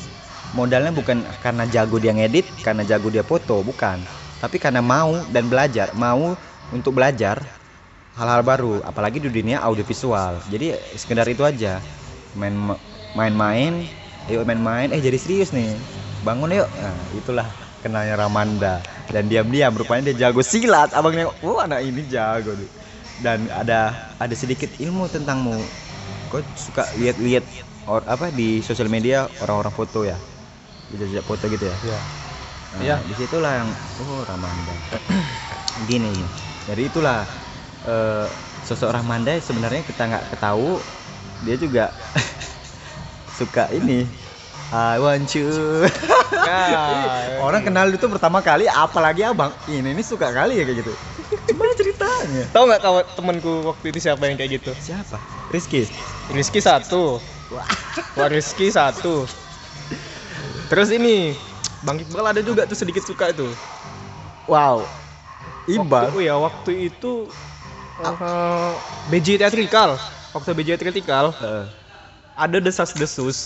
modalnya 0.54 0.93
bukan 0.93 1.26
karena 1.41 1.65
jago 1.69 1.98
dia 1.98 2.13
ngedit 2.13 2.46
karena 2.62 2.84
jago 2.86 3.08
dia 3.10 3.24
foto 3.24 3.63
bukan. 3.63 4.02
Tapi 4.43 4.60
karena 4.60 4.84
mau 4.84 5.15
dan 5.32 5.48
belajar. 5.48 5.96
Mau 5.96 6.36
untuk 6.74 6.98
belajar 6.98 7.39
hal-hal 8.13 8.46
baru 8.46 8.84
apalagi 8.84 9.24
di 9.24 9.30
dunia 9.32 9.63
audiovisual. 9.63 10.43
Jadi 10.52 10.76
sekedar 10.98 11.26
itu 11.30 11.46
aja. 11.48 11.80
Main 12.34 12.76
main-main 13.13 13.86
ayo 14.28 14.43
main-main. 14.43 14.91
Eh 14.91 15.00
jadi 15.00 15.15
serius 15.15 15.56
nih. 15.56 15.78
Bangun 16.24 16.56
yuk. 16.56 16.67
Nah, 16.80 16.98
itulah 17.15 17.48
kenalnya 17.80 18.19
Ramanda. 18.19 18.84
Dan 19.08 19.32
diam-diam. 19.32 19.72
Rupanya 19.76 20.12
dia 20.12 20.28
jago 20.28 20.43
silat. 20.43 20.91
Abang 20.91 21.15
nengok 21.15 21.36
oh 21.46 21.62
anak 21.62 21.86
ini 21.86 22.04
jago 22.10 22.52
tuh 22.58 22.83
dan 23.24 23.48
ada 23.48 23.96
ada 24.20 24.36
sedikit 24.36 24.68
ilmu 24.78 25.08
tentangmu. 25.08 25.56
Kau 26.28 26.44
suka 26.60 26.84
lihat-lihat 27.00 27.48
or 27.88 28.04
apa 28.04 28.28
di 28.36 28.60
sosial 28.60 28.92
media 28.92 29.32
orang-orang 29.40 29.72
foto 29.72 30.04
ya? 30.04 30.20
Jejak 30.92 31.24
foto 31.24 31.48
gitu 31.48 31.72
ya? 31.72 31.76
Ya. 31.88 32.00
Nah, 32.76 32.82
Iya. 32.84 32.96
di 33.08 33.14
situlah 33.16 33.64
yang 33.64 33.70
oh 34.04 34.22
Ramanda 34.28 34.74
gini. 35.90 36.12
Dari 36.68 36.84
itulah 36.92 37.24
eh, 37.88 38.28
sosok 38.68 38.92
Ramanda 38.92 39.32
sebenarnya 39.40 39.82
kita 39.88 40.04
nggak 40.10 40.24
ketahu. 40.36 40.84
Dia 41.48 41.56
juga 41.56 41.86
suka 43.40 43.72
ini. 43.72 44.04
I 44.74 44.98
want 44.98 45.30
you. 45.38 45.86
Ya, 46.44 46.66
orang 47.46 47.62
kenal 47.62 47.94
itu 47.94 48.10
pertama 48.10 48.42
kali 48.42 48.66
apalagi 48.66 49.22
abang. 49.22 49.54
Ini 49.70 49.86
ini 49.94 50.02
suka 50.02 50.34
kali 50.34 50.58
ya 50.58 50.66
kayak 50.66 50.82
gitu. 50.82 50.94
Gimana 51.46 51.72
ceritanya 52.24 52.48
tahu 52.56 52.64
nggak 52.72 52.82
kawan 52.82 53.06
temanku 53.20 53.52
waktu 53.68 53.86
itu 53.92 54.00
siapa 54.00 54.24
yang 54.28 54.40
kayak 54.40 54.64
gitu? 54.64 54.72
Siapa? 54.80 55.20
Rizky. 55.52 55.86
Rizky 56.32 56.60
satu. 56.64 57.20
Wah. 57.52 57.68
Rizky 58.32 58.72
satu. 58.72 59.28
Terus 60.72 60.90
ini 60.96 61.36
Bang 61.84 62.00
Iqbal 62.00 62.32
ada 62.32 62.42
juga 62.42 62.64
tuh 62.64 62.80
sedikit 62.80 63.04
suka 63.04 63.36
itu. 63.36 63.52
Wow. 64.48 64.88
Iqbal. 65.68 66.12
Waktu, 66.12 66.20
ya 66.24 66.36
waktu 66.40 66.72
itu 66.92 67.28
eh, 68.00 68.72
BJ 69.12 69.40
teatrikal 69.40 69.96
waktu 70.36 70.50
BJ 70.56 70.80
teatrikal 70.80 71.32
Eh, 71.40 71.66
ada 72.34 72.58
desas-desus 72.58 73.38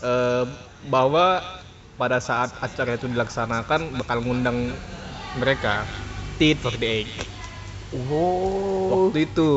eh, 0.00 0.44
bahwa 0.88 1.42
pada 1.94 2.18
saat 2.18 2.50
acara 2.58 2.98
itu 2.98 3.06
dilaksanakan 3.06 3.94
bakal 4.02 4.18
ngundang 4.22 4.74
mereka 5.38 5.86
Tit 6.38 6.58
48 6.58 7.33
oh 8.10 9.08
waktu 9.08 9.18
itu. 9.30 9.50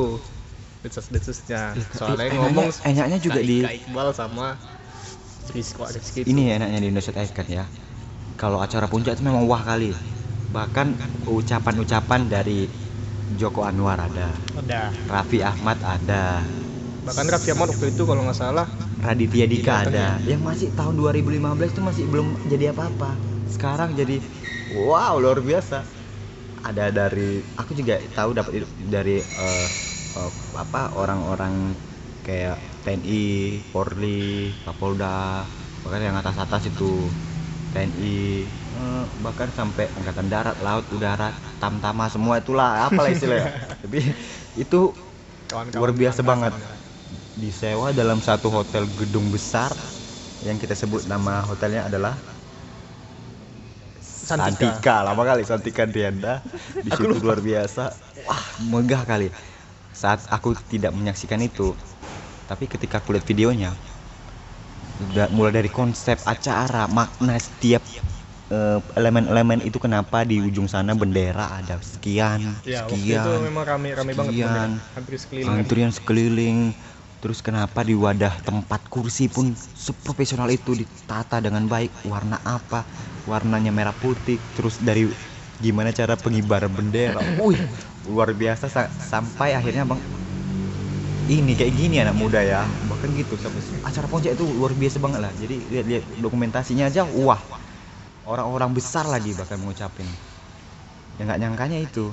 Desas-desusnya 0.85 1.73
soalnya 1.91 2.29
enaknya- 2.31 2.37
ngomong 2.37 2.69
enaknya 2.85 3.17
juga 3.19 3.39
di- 3.41 3.65
Iqbal 3.65 4.13
sama 4.13 4.55
Rizky 5.51 6.21
itu. 6.23 6.29
ini 6.31 6.53
enaknya 6.53 6.77
di 6.83 6.87
Indonesia 6.91 7.11
Icon 7.17 7.47
ya. 7.49 7.65
Kalau 8.37 8.61
acara 8.61 8.85
puncak 8.85 9.17
itu 9.17 9.23
memang 9.25 9.49
wah 9.49 9.63
kali. 9.65 9.95
Bahkan 10.53 10.95
ucapan-ucapan 11.27 12.29
dari 12.29 12.69
Joko 13.33 13.65
Anwar 13.65 13.99
ada. 13.99 14.31
Ada. 14.55 14.93
Raffi 15.09 15.41
Ahmad 15.41 15.81
ada. 15.83 16.45
Bahkan 17.03 17.25
Raffi 17.27 17.49
Ahmad 17.51 17.73
waktu 17.73 17.91
itu 17.91 18.03
kalau 18.05 18.21
nggak 18.27 18.37
salah 18.37 18.67
Raditya 19.01 19.47
Dika 19.49 19.87
ada. 19.87 20.21
yang 20.23 20.43
masih 20.43 20.71
tahun 20.71 20.95
2015 20.95 21.73
itu 21.73 21.81
masih 21.81 22.03
belum 22.07 22.37
jadi 22.45 22.71
apa-apa. 22.75 23.17
Sekarang 23.47 23.95
jadi 23.95 24.19
wow 24.75 25.15
luar 25.17 25.39
biasa 25.39 25.96
ada 26.69 26.85
dari 26.91 27.29
aku 27.59 27.71
juga 27.79 27.95
tahu 28.17 28.29
dapat 28.37 28.51
dari 28.95 29.17
eh, 29.23 29.67
eh, 30.19 30.31
apa 30.63 30.81
orang-orang 31.01 31.75
kayak 32.25 32.57
TNI, 32.83 33.23
Polri, 33.71 34.51
Kapolda 34.65 35.47
bahkan 35.83 36.01
yang 36.03 36.15
atas-atas 36.19 36.67
itu 36.71 36.91
TNI 37.71 38.17
eh, 38.75 39.05
bahkan 39.23 39.49
sampai 39.51 39.85
angkatan 39.97 40.27
darat, 40.33 40.57
laut, 40.59 40.85
udara, 40.91 41.31
tamtama 41.61 42.05
semua 42.11 42.39
itulah 42.43 42.87
apalah 42.87 43.11
istilahnya 43.11 43.47
tapi 43.83 43.99
itu 44.55 44.79
kawan-kawan 45.47 45.75
Luar 45.77 45.91
biasa 45.95 46.21
kawan-kawan. 46.23 46.51
banget. 46.51 46.53
disewa 47.37 47.93
dalam 47.95 48.19
satu 48.19 48.49
hotel 48.51 48.83
gedung 48.89 49.31
besar 49.31 49.71
yang 50.43 50.57
kita 50.59 50.73
sebut 50.77 51.05
nama 51.07 51.41
hotelnya 51.45 51.85
adalah 51.89 52.17
Santika. 54.27 54.51
Santika, 54.51 54.95
lama 55.07 55.23
kali 55.23 55.43
Santika 55.47 55.83
Dianda 55.87 56.43
di 56.83 56.91
Aku 56.91 57.07
situ 57.07 57.23
luar 57.23 57.39
biasa 57.39 57.95
wah 58.27 58.43
megah 58.59 59.07
kali 59.07 59.31
saat 59.95 60.27
aku 60.27 60.51
tidak 60.67 60.91
menyaksikan 60.91 61.39
itu 61.39 61.71
tapi 62.43 62.67
ketika 62.67 62.99
aku 62.99 63.15
lihat 63.15 63.23
videonya 63.23 63.71
udah 64.99 65.31
mulai 65.31 65.63
dari 65.63 65.71
konsep 65.71 66.19
acara 66.27 66.91
makna 66.91 67.39
setiap 67.39 67.79
eh, 68.51 68.79
elemen-elemen 68.99 69.63
itu 69.63 69.79
kenapa 69.79 70.27
di 70.27 70.43
ujung 70.43 70.67
sana 70.67 70.91
bendera 70.91 71.47
ada 71.63 71.79
sekian 71.79 72.59
ya 72.67 72.83
waktu 72.83 72.99
sekian 72.99 73.23
itu 73.23 73.31
memang 73.47 73.63
rame-rame 73.63 74.11
banget 74.11 74.33
sekian, 74.35 74.69
bener. 74.75 74.95
hampir 74.97 75.15
sekeliling 75.15 75.47
antrian 75.55 75.91
sekeliling 75.93 76.59
terus 77.17 77.39
kenapa 77.41 77.81
di 77.81 77.95
wadah 77.97 78.43
tempat 78.43 78.91
kursi 78.91 79.31
pun 79.31 79.55
seprofesional 79.55 80.51
itu 80.51 80.75
ditata 80.77 81.39
dengan 81.39 81.65
baik 81.65 81.89
warna 82.05 82.37
apa 82.45 82.85
warnanya 83.27 83.71
merah 83.75 83.93
putih 83.93 84.39
terus 84.55 84.79
dari 84.79 85.11
gimana 85.59 85.91
cara 85.91 86.15
pengibaran 86.15 86.71
bendera. 86.71 87.19
Wih 87.43 87.59
luar 88.07 88.31
biasa 88.31 88.71
sa- 88.71 88.91
sampai 88.95 89.51
akhirnya 89.59 89.83
bang 89.83 89.99
ini 91.27 91.59
kayak 91.59 91.73
gini 91.75 91.95
anak 91.99 92.15
muda 92.15 92.39
ya. 92.39 92.63
Bahkan 92.87 93.09
gitu 93.19 93.35
acara 93.83 94.07
puncak 94.07 94.31
itu 94.33 94.45
luar 94.47 94.71
biasa 94.71 94.97
banget 95.03 95.19
lah. 95.19 95.31
Jadi 95.35 95.55
lihat-lihat 95.67 96.03
dokumentasinya 96.23 96.87
aja 96.87 97.03
wah 97.03 97.41
orang-orang 98.23 98.71
besar 98.71 99.03
lagi 99.07 99.35
bahkan 99.35 99.59
mengucapin. 99.59 100.07
Ya 101.19 101.27
nggak 101.27 101.39
nyangkanya 101.43 101.79
itu. 101.83 102.05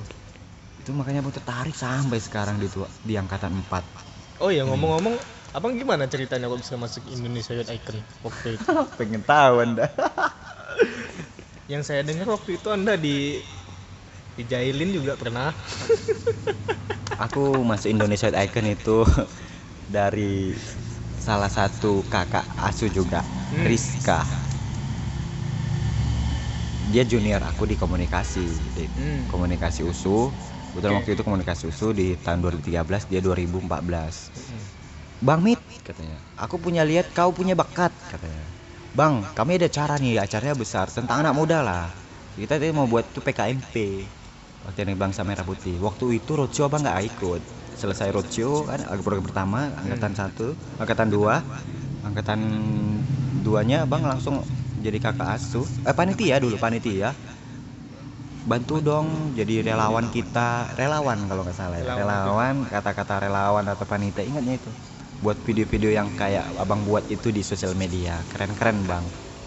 Itu 0.83 0.91
makanya 0.93 1.23
abang 1.23 1.33
tertarik 1.33 1.73
sampai 1.73 2.19
sekarang 2.21 2.59
di 2.61 2.67
tua, 2.69 2.85
di 3.01 3.15
angkatan 3.17 3.63
4 3.65 3.83
oh 4.43 4.51
ya 4.51 4.67
ngomong-ngomong 4.67 5.15
abang 5.55 5.79
gimana 5.79 6.05
ceritanya 6.11 6.51
kok 6.51 6.59
bisa 6.59 6.75
masuk 6.75 7.07
Indonesia 7.07 7.55
Youth 7.55 7.71
Icon 7.71 7.97
waktu 8.21 8.47
itu? 8.59 8.67
Pengen 8.99 9.23
tahu 9.23 9.63
anda 9.63 9.87
yang 11.65 11.81
saya 11.81 12.05
dengar 12.05 12.29
waktu 12.29 12.61
itu 12.61 12.67
anda 12.69 12.93
di 12.93 13.41
dijailin 14.37 14.91
juga 14.93 15.15
pernah 15.17 15.49
aku 17.25 17.63
masuk 17.65 17.89
Indonesia 17.89 18.29
Icon 18.29 18.67
itu 18.69 19.01
dari 19.95 20.53
salah 21.15 21.49
satu 21.49 22.05
kakak 22.05 22.45
asuh 22.59 22.91
juga 22.91 23.23
Hmm. 23.49 23.61
Rizka 23.65 24.25
dia 26.93 27.01
junior 27.01 27.41
aku 27.41 27.65
di 27.65 27.75
komunikasi 27.77 28.45
di 28.77 28.85
Hmm. 28.93 29.25
komunikasi 29.25 29.81
USU 29.81 30.29
betul 30.75 30.91
Oke. 30.91 30.97
waktu 31.01 31.09
itu 31.17 31.23
komunikasi 31.25 31.61
USU 31.65 31.89
di 31.95 32.13
tahun 32.19 32.45
2013 32.45 33.09
dia 33.09 33.19
2014 33.25 34.29
Hmm. 34.35 34.61
Bang 35.23 35.41
Mit 35.41 35.61
katanya 35.81 36.21
aku 36.37 36.61
punya 36.61 36.85
lihat 36.85 37.09
kau 37.15 37.31
punya 37.33 37.57
bakat 37.57 37.95
katanya 38.11 38.54
Bang 38.95 39.27
kami 39.35 39.59
ada 39.59 39.67
cara 39.67 39.99
nih 39.99 40.23
acaranya 40.23 40.55
besar 40.55 40.87
tentang 40.87 41.19
anak 41.19 41.35
muda 41.35 41.59
lah. 41.59 41.91
Kita 42.39 42.55
tadi 42.55 42.71
mau 42.71 42.87
buat 42.87 43.03
tuh 43.11 43.19
PKMP 43.19 44.07
waktu 44.63 44.87
yang 44.87 44.95
bangsa 44.95 45.27
merah 45.27 45.43
putih 45.43 45.75
waktu 45.83 46.23
itu 46.23 46.31
roadshow 46.31 46.71
abang 46.71 46.79
nggak 46.79 47.03
ikut. 47.11 47.43
Selesai 47.75 48.15
roadshow 48.15 48.63
kan 48.63 48.87
program 49.03 49.27
pertama 49.27 49.67
angkatan 49.83 50.15
satu 50.15 50.55
angkatan 50.79 51.11
dua. 51.11 51.43
Angkatan 52.07 52.39
duanya 53.43 53.83
abang 53.83 53.99
langsung 54.07 54.39
jadi 54.79 54.95
kakak 55.03 55.43
asuh. 55.43 55.67
Eh 55.83 55.91
panitia 55.91 56.39
dulu 56.39 56.55
panitia. 56.55 57.11
Bantu 58.47 58.79
dong 58.79 59.35
jadi 59.35 59.59
relawan 59.59 60.07
kita. 60.07 60.71
Relawan 60.79 61.27
kalau 61.27 61.43
nggak 61.43 61.57
salah 61.59 61.83
ya. 61.83 61.99
Relawan 61.99 62.63
kata-kata 62.63 63.27
relawan 63.27 63.67
atau 63.67 63.83
panitia 63.83 64.23
ingatnya 64.23 64.55
itu 64.55 64.71
buat 65.23 65.37
video-video 65.47 65.95
yang 65.95 66.11
kayak 66.19 66.43
abang 66.59 66.83
buat 66.83 67.07
itu 67.07 67.31
di 67.31 67.39
sosial 67.45 67.77
media. 67.77 68.19
Keren-keren 68.33 68.83
bang. 68.83 69.05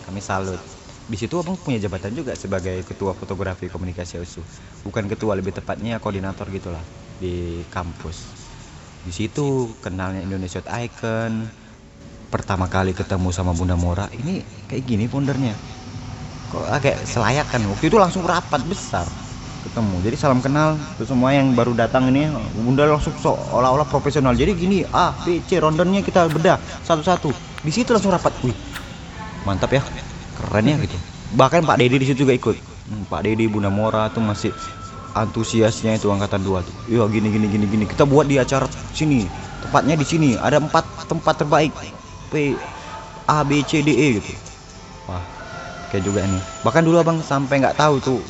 Kami 0.08 0.20
salut. 0.24 0.60
Di 1.08 1.16
situ 1.16 1.40
abang 1.40 1.56
punya 1.56 1.80
jabatan 1.80 2.12
juga 2.12 2.36
sebagai 2.36 2.84
ketua 2.84 3.16
fotografi 3.16 3.72
komunikasi 3.72 4.20
USU 4.20 4.44
bukan 4.84 5.08
ketua 5.08 5.32
lebih 5.40 5.56
tepatnya 5.56 5.96
koordinator 5.96 6.44
gitulah 6.52 6.84
di 7.16 7.64
kampus. 7.72 8.28
Di 9.08 9.12
situ 9.16 9.72
kenalnya 9.80 10.20
Indonesia 10.20 10.60
Icon 10.60 11.48
pertama 12.28 12.68
kali 12.68 12.92
ketemu 12.92 13.32
sama 13.32 13.56
Bunda 13.56 13.72
Mora. 13.72 14.04
Ini 14.12 14.44
kayak 14.68 14.84
gini 14.84 15.08
foundernya. 15.08 15.56
Kok 16.52 16.64
agak 16.68 16.96
selayakan 17.08 17.72
waktu 17.72 17.88
itu 17.88 17.96
langsung 17.96 18.24
rapat 18.28 18.60
besar 18.68 19.08
ketemu. 19.64 19.96
Jadi 20.06 20.16
salam 20.18 20.38
kenal 20.38 20.78
terus 20.94 21.10
semua 21.10 21.34
yang 21.34 21.52
baru 21.52 21.74
datang 21.74 22.08
ini. 22.08 22.30
Bunda 22.58 22.86
langsung 22.86 23.14
seolah-olah 23.18 23.86
profesional. 23.88 24.36
Jadi 24.36 24.54
gini 24.54 24.78
A 24.94 25.12
B 25.24 25.42
C 25.44 25.58
rondennya 25.58 26.02
kita 26.04 26.30
bedah 26.30 26.60
satu-satu. 26.86 27.30
Di 27.64 27.70
situ 27.74 27.90
langsung 27.90 28.14
rapat. 28.14 28.30
Wih 28.46 28.54
mantap 29.42 29.74
ya. 29.74 29.82
Keren 30.38 30.64
ya 30.70 30.76
gitu. 30.78 30.94
Bahkan 31.34 31.66
Pak 31.66 31.76
Dedi 31.82 31.96
di 31.98 32.06
situ 32.06 32.22
juga 32.22 32.32
ikut. 32.32 32.56
Hmm, 32.88 33.04
Pak 33.10 33.26
Dedi 33.26 33.50
Bunda 33.50 33.68
Mora 33.68 34.08
tuh 34.08 34.22
masih 34.22 34.54
antusiasnya 35.12 35.98
itu 35.98 36.08
angkatan 36.08 36.40
dua 36.40 36.62
tuh. 36.62 36.72
Iya 36.86 37.04
gini 37.10 37.28
gini 37.28 37.46
gini 37.50 37.66
gini. 37.66 37.84
Kita 37.84 38.06
buat 38.06 38.30
di 38.30 38.38
acara 38.38 38.70
sini. 38.94 39.26
Tepatnya 39.64 39.98
di 39.98 40.06
sini. 40.06 40.30
Ada 40.38 40.62
empat 40.62 41.10
tempat 41.10 41.34
terbaik. 41.42 41.74
P 42.30 42.54
A 43.28 43.42
B 43.42 43.60
C 43.66 43.82
D 43.82 43.90
E 43.92 44.08
gitu. 44.22 44.32
Wah 45.10 45.20
kayak 45.88 46.04
juga 46.04 46.20
ini. 46.20 46.38
Bahkan 46.64 46.82
dulu 46.84 46.96
abang 47.00 47.18
sampai 47.24 47.60
nggak 47.64 47.76
tahu 47.76 48.00
tuh. 48.00 48.20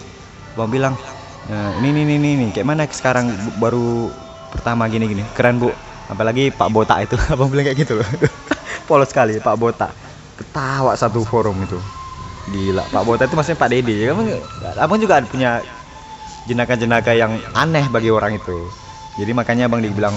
Abang 0.58 0.74
bilang 0.74 0.94
"Eh, 1.48 1.70
ini 1.80 2.04
ini 2.04 2.14
ini 2.20 2.28
ini 2.36 2.46
kayak 2.52 2.68
mana 2.68 2.84
sekarang 2.84 3.32
baru 3.56 4.12
pertama 4.52 4.84
gini 4.88 5.08
gini 5.08 5.24
keren 5.32 5.56
bu. 5.56 5.72
Apalagi 6.08 6.52
Pak 6.52 6.68
Botak 6.72 7.08
itu. 7.08 7.16
Abang 7.32 7.48
bilang 7.48 7.68
kayak 7.68 7.78
gitu 7.84 8.00
loh. 8.00 8.08
Polos 8.88 9.08
sekali 9.08 9.40
Pak 9.40 9.56
Botak. 9.56 9.92
Ketawa 10.36 10.92
satu 10.96 11.24
forum 11.24 11.56
itu. 11.64 11.80
Gila. 12.52 12.84
Pak 12.88 13.02
Botak 13.04 13.28
itu 13.28 13.36
maksudnya 13.36 13.60
Pak 13.60 13.68
Dedi 13.72 14.08
abang, 14.80 15.00
juga 15.00 15.20
punya 15.24 15.60
jenaka-jenaka 16.48 17.12
yang 17.12 17.36
aneh 17.52 17.84
bagi 17.92 18.08
orang 18.08 18.40
itu. 18.40 18.68
Jadi 19.20 19.32
makanya 19.36 19.68
abang 19.68 19.84
dibilang 19.84 20.16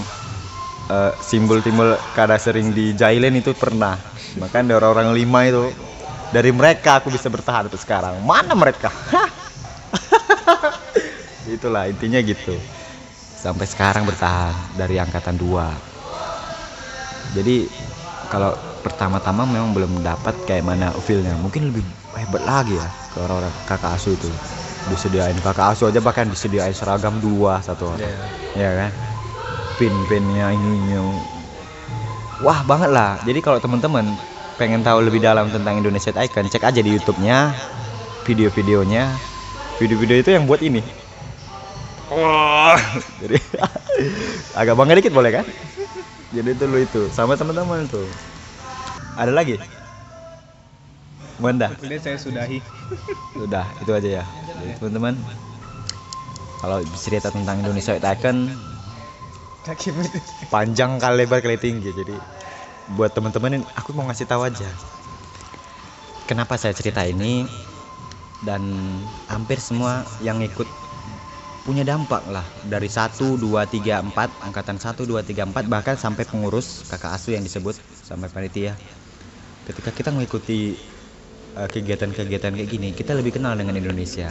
eh, 0.88 1.12
simbol-simbol 1.20 2.00
kada 2.16 2.40
sering 2.40 2.72
dijailin 2.72 3.36
itu 3.36 3.52
pernah. 3.56 4.00
Makanya 4.40 4.80
orang-orang 4.80 5.12
lima 5.12 5.48
itu 5.48 5.64
dari 6.32 6.56
mereka 6.56 7.04
aku 7.04 7.12
bisa 7.12 7.28
bertahan 7.28 7.68
sampai 7.68 7.80
sekarang. 7.80 8.16
Mana 8.24 8.56
mereka 8.56 8.88
itulah 11.52 11.88
intinya 11.92 12.20
gitu. 12.24 12.56
Sampai 13.42 13.66
sekarang 13.66 14.06
bertahan 14.06 14.54
dari 14.78 15.02
angkatan 15.02 15.36
dua. 15.36 15.74
Jadi 17.34 17.66
kalau 18.30 18.54
pertama-tama 18.86 19.44
memang 19.50 19.74
belum 19.74 20.06
dapat 20.06 20.36
kayak 20.46 20.64
mana 20.66 20.94
feelnya. 21.04 21.34
Mungkin 21.42 21.74
lebih 21.74 21.84
hebat 22.16 22.44
lagi 22.46 22.78
ya 22.78 22.88
ke 23.12 23.18
orang-orang 23.18 23.54
kakak 23.66 23.98
asuh 23.98 24.14
itu. 24.14 24.30
Disediain 24.94 25.38
kakak 25.42 25.74
asuh 25.74 25.90
aja 25.90 26.02
bahkan 26.02 26.30
disediain 26.30 26.74
seragam 26.74 27.18
dua 27.18 27.60
satu 27.66 27.98
orang. 27.98 28.14
Ya 28.54 28.70
kan? 28.78 28.92
Pin-pinnya 29.82 30.54
ini 30.54 31.02
wah 32.46 32.62
banget 32.66 32.94
lah. 32.94 33.18
Jadi 33.26 33.42
kalau 33.42 33.58
teman-teman 33.58 34.06
pengen 34.62 34.86
tahu 34.86 35.02
lebih 35.02 35.18
dalam 35.18 35.50
tentang 35.50 35.82
Indonesia 35.82 36.14
Icon 36.14 36.46
cek 36.46 36.62
aja 36.62 36.78
di 36.78 36.94
YouTube-nya 36.94 37.58
video-videonya. 38.30 39.10
Video-video 39.82 40.22
itu 40.22 40.30
yang 40.30 40.46
buat 40.46 40.62
ini 40.62 41.02
wah 42.12 42.76
jadi 43.24 43.40
agak 44.60 44.76
bangga 44.76 45.00
dikit 45.00 45.16
boleh 45.16 45.32
kan? 45.42 45.46
Jadi 46.32 46.50
itu 46.56 46.64
lu 46.68 46.80
itu 46.80 47.02
sama 47.12 47.36
teman-teman 47.40 47.88
tuh. 47.88 48.08
Ada 49.16 49.32
lagi? 49.32 49.60
Wanda 51.42 51.74
Udah 51.82 52.00
saya 52.00 52.20
sudahi. 52.22 52.62
udah 53.36 53.66
itu 53.82 53.92
aja 53.92 54.10
ya. 54.22 54.24
Jadi, 54.46 54.78
teman-teman 54.78 55.16
kalau 56.62 56.78
cerita 56.94 57.34
tentang 57.34 57.66
Indonesia 57.66 57.98
Icon 57.98 58.54
Kaki 59.62 59.94
betul. 59.94 60.22
panjang 60.50 60.98
kali 60.98 61.26
lebar 61.26 61.42
kali 61.42 61.58
tinggi. 61.58 61.94
Jadi 61.94 62.18
buat 62.98 63.14
teman-teman 63.14 63.62
ini, 63.62 63.66
aku 63.78 63.94
mau 63.94 64.10
ngasih 64.10 64.26
tahu 64.26 64.46
aja. 64.46 64.66
Kenapa 66.26 66.58
saya 66.58 66.74
cerita 66.74 67.06
ini? 67.06 67.46
Dan 68.42 68.74
hampir 69.30 69.62
semua 69.62 70.02
yang 70.26 70.42
ikut 70.42 70.66
punya 71.62 71.86
dampak 71.86 72.26
lah. 72.26 72.46
Dari 72.66 72.90
1 72.90 73.38
2 73.38 73.38
3 73.38 74.02
4 74.10 74.46
angkatan 74.50 74.78
1 74.82 75.06
2 75.06 75.22
3 75.22 75.54
4 75.54 75.70
bahkan 75.70 75.96
sampai 75.98 76.26
pengurus 76.26 76.86
kakak 76.90 77.14
asuh 77.14 77.38
yang 77.38 77.46
disebut 77.46 77.78
sampai 78.02 78.30
panitia. 78.34 78.74
Ketika 79.70 79.94
kita 79.94 80.10
mengikuti 80.10 80.74
eh, 81.58 81.70
kegiatan-kegiatan 81.70 82.52
kayak 82.58 82.70
gini 82.70 82.90
kita 82.98 83.14
lebih 83.14 83.38
kenal 83.38 83.54
dengan 83.54 83.78
Indonesia. 83.78 84.30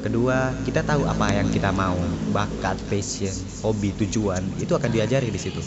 Kedua 0.00 0.52
kita 0.68 0.84
tahu 0.84 1.08
apa 1.08 1.32
yang 1.32 1.48
kita 1.48 1.72
mau. 1.72 1.96
Bakat 2.32 2.76
passion 2.88 3.32
hobi 3.64 3.92
tujuan 4.04 4.44
itu 4.60 4.72
akan 4.72 4.90
diajari 4.92 5.28
di 5.28 5.40
situ. 5.40 5.60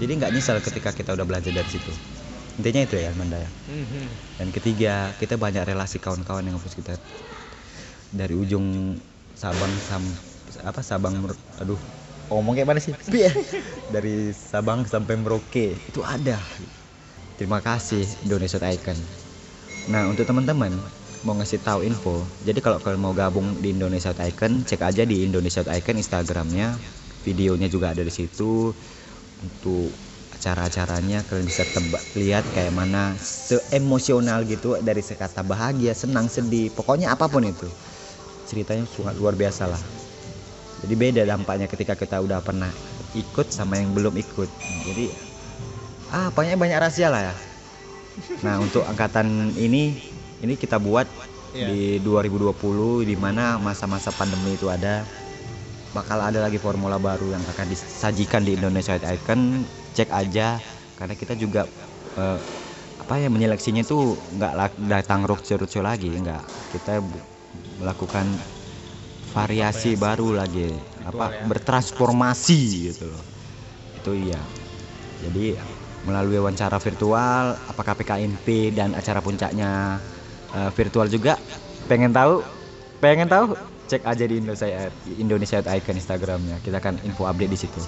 Jadi 0.00 0.12
nggak 0.16 0.32
nyesal 0.32 0.60
ketika 0.64 0.92
kita 0.92 1.12
udah 1.12 1.24
belajar 1.28 1.52
dari 1.52 1.68
situ. 1.68 1.92
Intinya 2.58 2.82
itu 2.82 2.96
ya 2.98 3.14
Manda 3.14 3.38
ya. 3.38 3.50
Mhm. 3.70 4.04
dan 4.38 4.48
ketiga 4.50 5.14
kita 5.20 5.38
banyak 5.38 5.62
relasi 5.62 6.02
kawan-kawan 6.02 6.42
yang 6.42 6.56
harus 6.58 6.74
kita. 6.74 6.96
Dari 8.08 8.34
ujung 8.34 8.96
Sabang 9.38 9.70
sam 9.86 10.02
apa 10.64 10.80
Sabang 10.80 11.20
Mer- 11.20 11.36
aduh. 11.60 11.78
Ngomong 12.28 12.56
kayak 12.56 12.68
mana 12.68 12.80
sih? 12.80 12.92
Bi, 13.08 13.24
ya. 13.24 13.32
dari 13.94 14.32
Sabang 14.36 14.84
sampai 14.84 15.16
Merauke. 15.16 15.76
Itu 15.88 16.04
ada. 16.04 16.36
Terima 17.40 17.60
kasih 17.64 18.04
Indonesia 18.26 18.60
Icon. 18.60 18.98
Nah 19.88 20.04
untuk 20.10 20.28
teman-teman 20.28 20.74
mau 21.24 21.34
ngasih 21.38 21.62
tahu 21.64 21.86
info. 21.86 22.20
Jadi 22.44 22.60
kalau 22.60 22.76
kalian 22.82 23.00
mau 23.00 23.14
gabung 23.16 23.56
di 23.62 23.72
Indonesia 23.72 24.12
Icon 24.12 24.66
cek 24.66 24.82
aja 24.84 25.02
di 25.08 25.24
Indonesia 25.24 25.64
Icon 25.64 25.96
Instagramnya. 25.96 26.76
Videonya 27.24 27.68
juga 27.72 27.96
ada 27.96 28.04
di 28.04 28.12
situ. 28.12 28.74
Untuk 29.38 29.88
acara-acaranya 30.34 31.24
kalian 31.26 31.46
bisa 31.48 31.64
tebak 31.66 32.02
lihat 32.14 32.44
kayak 32.52 32.74
mana 32.74 33.16
seemosional 33.18 34.44
gitu 34.46 34.78
dari 34.84 35.00
sekata 35.00 35.42
bahagia 35.42 35.96
senang 35.96 36.28
sedih 36.28 36.68
pokoknya 36.76 37.14
apa 37.14 37.24
pun 37.30 37.46
itu. 37.46 37.66
Ceritanya 38.44 38.84
sangat 38.88 39.16
luar 39.16 39.36
biasa 39.36 39.68
lah 39.70 39.97
jadi 40.78 40.94
beda 40.94 41.22
dampaknya 41.26 41.66
ketika 41.66 41.98
kita 41.98 42.22
udah 42.22 42.38
pernah 42.38 42.70
ikut 43.16 43.50
sama 43.50 43.82
yang 43.82 43.90
belum 43.96 44.14
ikut. 44.14 44.46
Jadi 44.86 45.10
ah 46.14 46.30
pokoknya 46.30 46.54
banyak 46.54 46.78
rahasia 46.78 47.10
lah 47.10 47.32
ya. 47.32 47.34
Nah 48.46 48.62
untuk 48.62 48.86
angkatan 48.86 49.54
ini 49.58 49.98
ini 50.42 50.54
kita 50.54 50.78
buat 50.78 51.06
Iya. 51.48 51.72
di 51.72 51.80
2020 52.04 53.00
di 53.08 53.16
mana 53.16 53.56
masa-masa 53.56 54.12
pandemi 54.12 54.54
itu 54.54 54.68
ada. 54.68 55.08
Bakal 55.96 56.20
ada 56.20 56.44
lagi 56.44 56.60
formula 56.60 57.00
baru 57.00 57.32
yang 57.32 57.40
akan 57.48 57.66
disajikan 57.72 58.44
di 58.44 58.54
Indonesia 58.54 59.00
Icon. 59.00 59.64
Cek 59.96 60.12
aja 60.12 60.60
karena 60.94 61.14
kita 61.16 61.34
juga 61.34 61.64
eh, 62.14 62.38
apa 63.00 63.14
ya 63.18 63.32
menyeleksinya 63.32 63.82
itu 63.82 64.20
nggak 64.36 64.76
datang 64.86 65.24
roadshow-roadshow 65.24 65.82
lagi 65.82 66.12
nggak. 66.12 66.70
Kita 66.70 67.00
bu- 67.00 67.24
melakukan 69.38 69.46
variasi 69.46 69.90
baru 69.94 70.28
lagi 70.34 70.74
apa 71.06 71.26
ya. 71.30 71.46
bertransformasi 71.46 72.60
gitu 72.90 73.04
loh. 73.06 73.22
Itu 74.02 74.10
iya. 74.14 74.40
Jadi 75.22 75.54
melalui 76.06 76.38
wawancara 76.38 76.78
virtual 76.78 77.58
apakah 77.70 77.94
PKMP 77.98 78.74
dan 78.74 78.94
acara 78.94 79.22
puncaknya 79.22 79.98
eh, 80.54 80.70
virtual 80.74 81.06
juga 81.06 81.38
pengen 81.86 82.10
tahu? 82.10 82.42
Pengen 82.98 83.30
tahu? 83.30 83.54
Cek 83.88 84.04
aja 84.04 84.24
di 84.28 84.36
Indonesia 84.42 84.90
Indonesia 85.16 85.58
Icon 85.64 85.96
Instagramnya. 85.96 86.60
Kita 86.60 86.82
akan 86.82 87.00
info 87.06 87.24
update 87.24 87.52
di 87.54 87.58
situ. 87.58 87.80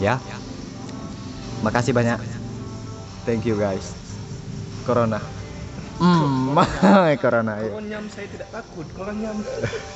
Ya? 0.00 0.16
Makasih 1.60 1.92
banyak. 1.92 2.16
Thank 3.28 3.44
you 3.44 3.58
guys. 3.60 3.92
Corona 4.88 5.43
Hmm, 5.98 6.54
corona 7.22 7.62
ya. 7.62 7.70
Saya 8.10 8.26
tidak 8.30 8.48
takut. 8.50 8.86
Kalau 8.94 9.12
nyam 9.14 9.38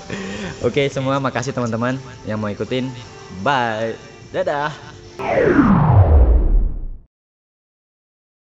Oke 0.67 0.87
semua 0.91 1.19
makasih 1.19 1.51
teman-teman 1.51 1.99
yang 2.27 2.39
mau 2.39 2.51
ikutin. 2.51 2.91
Bye. 3.43 3.99
Dadah. 4.31 4.71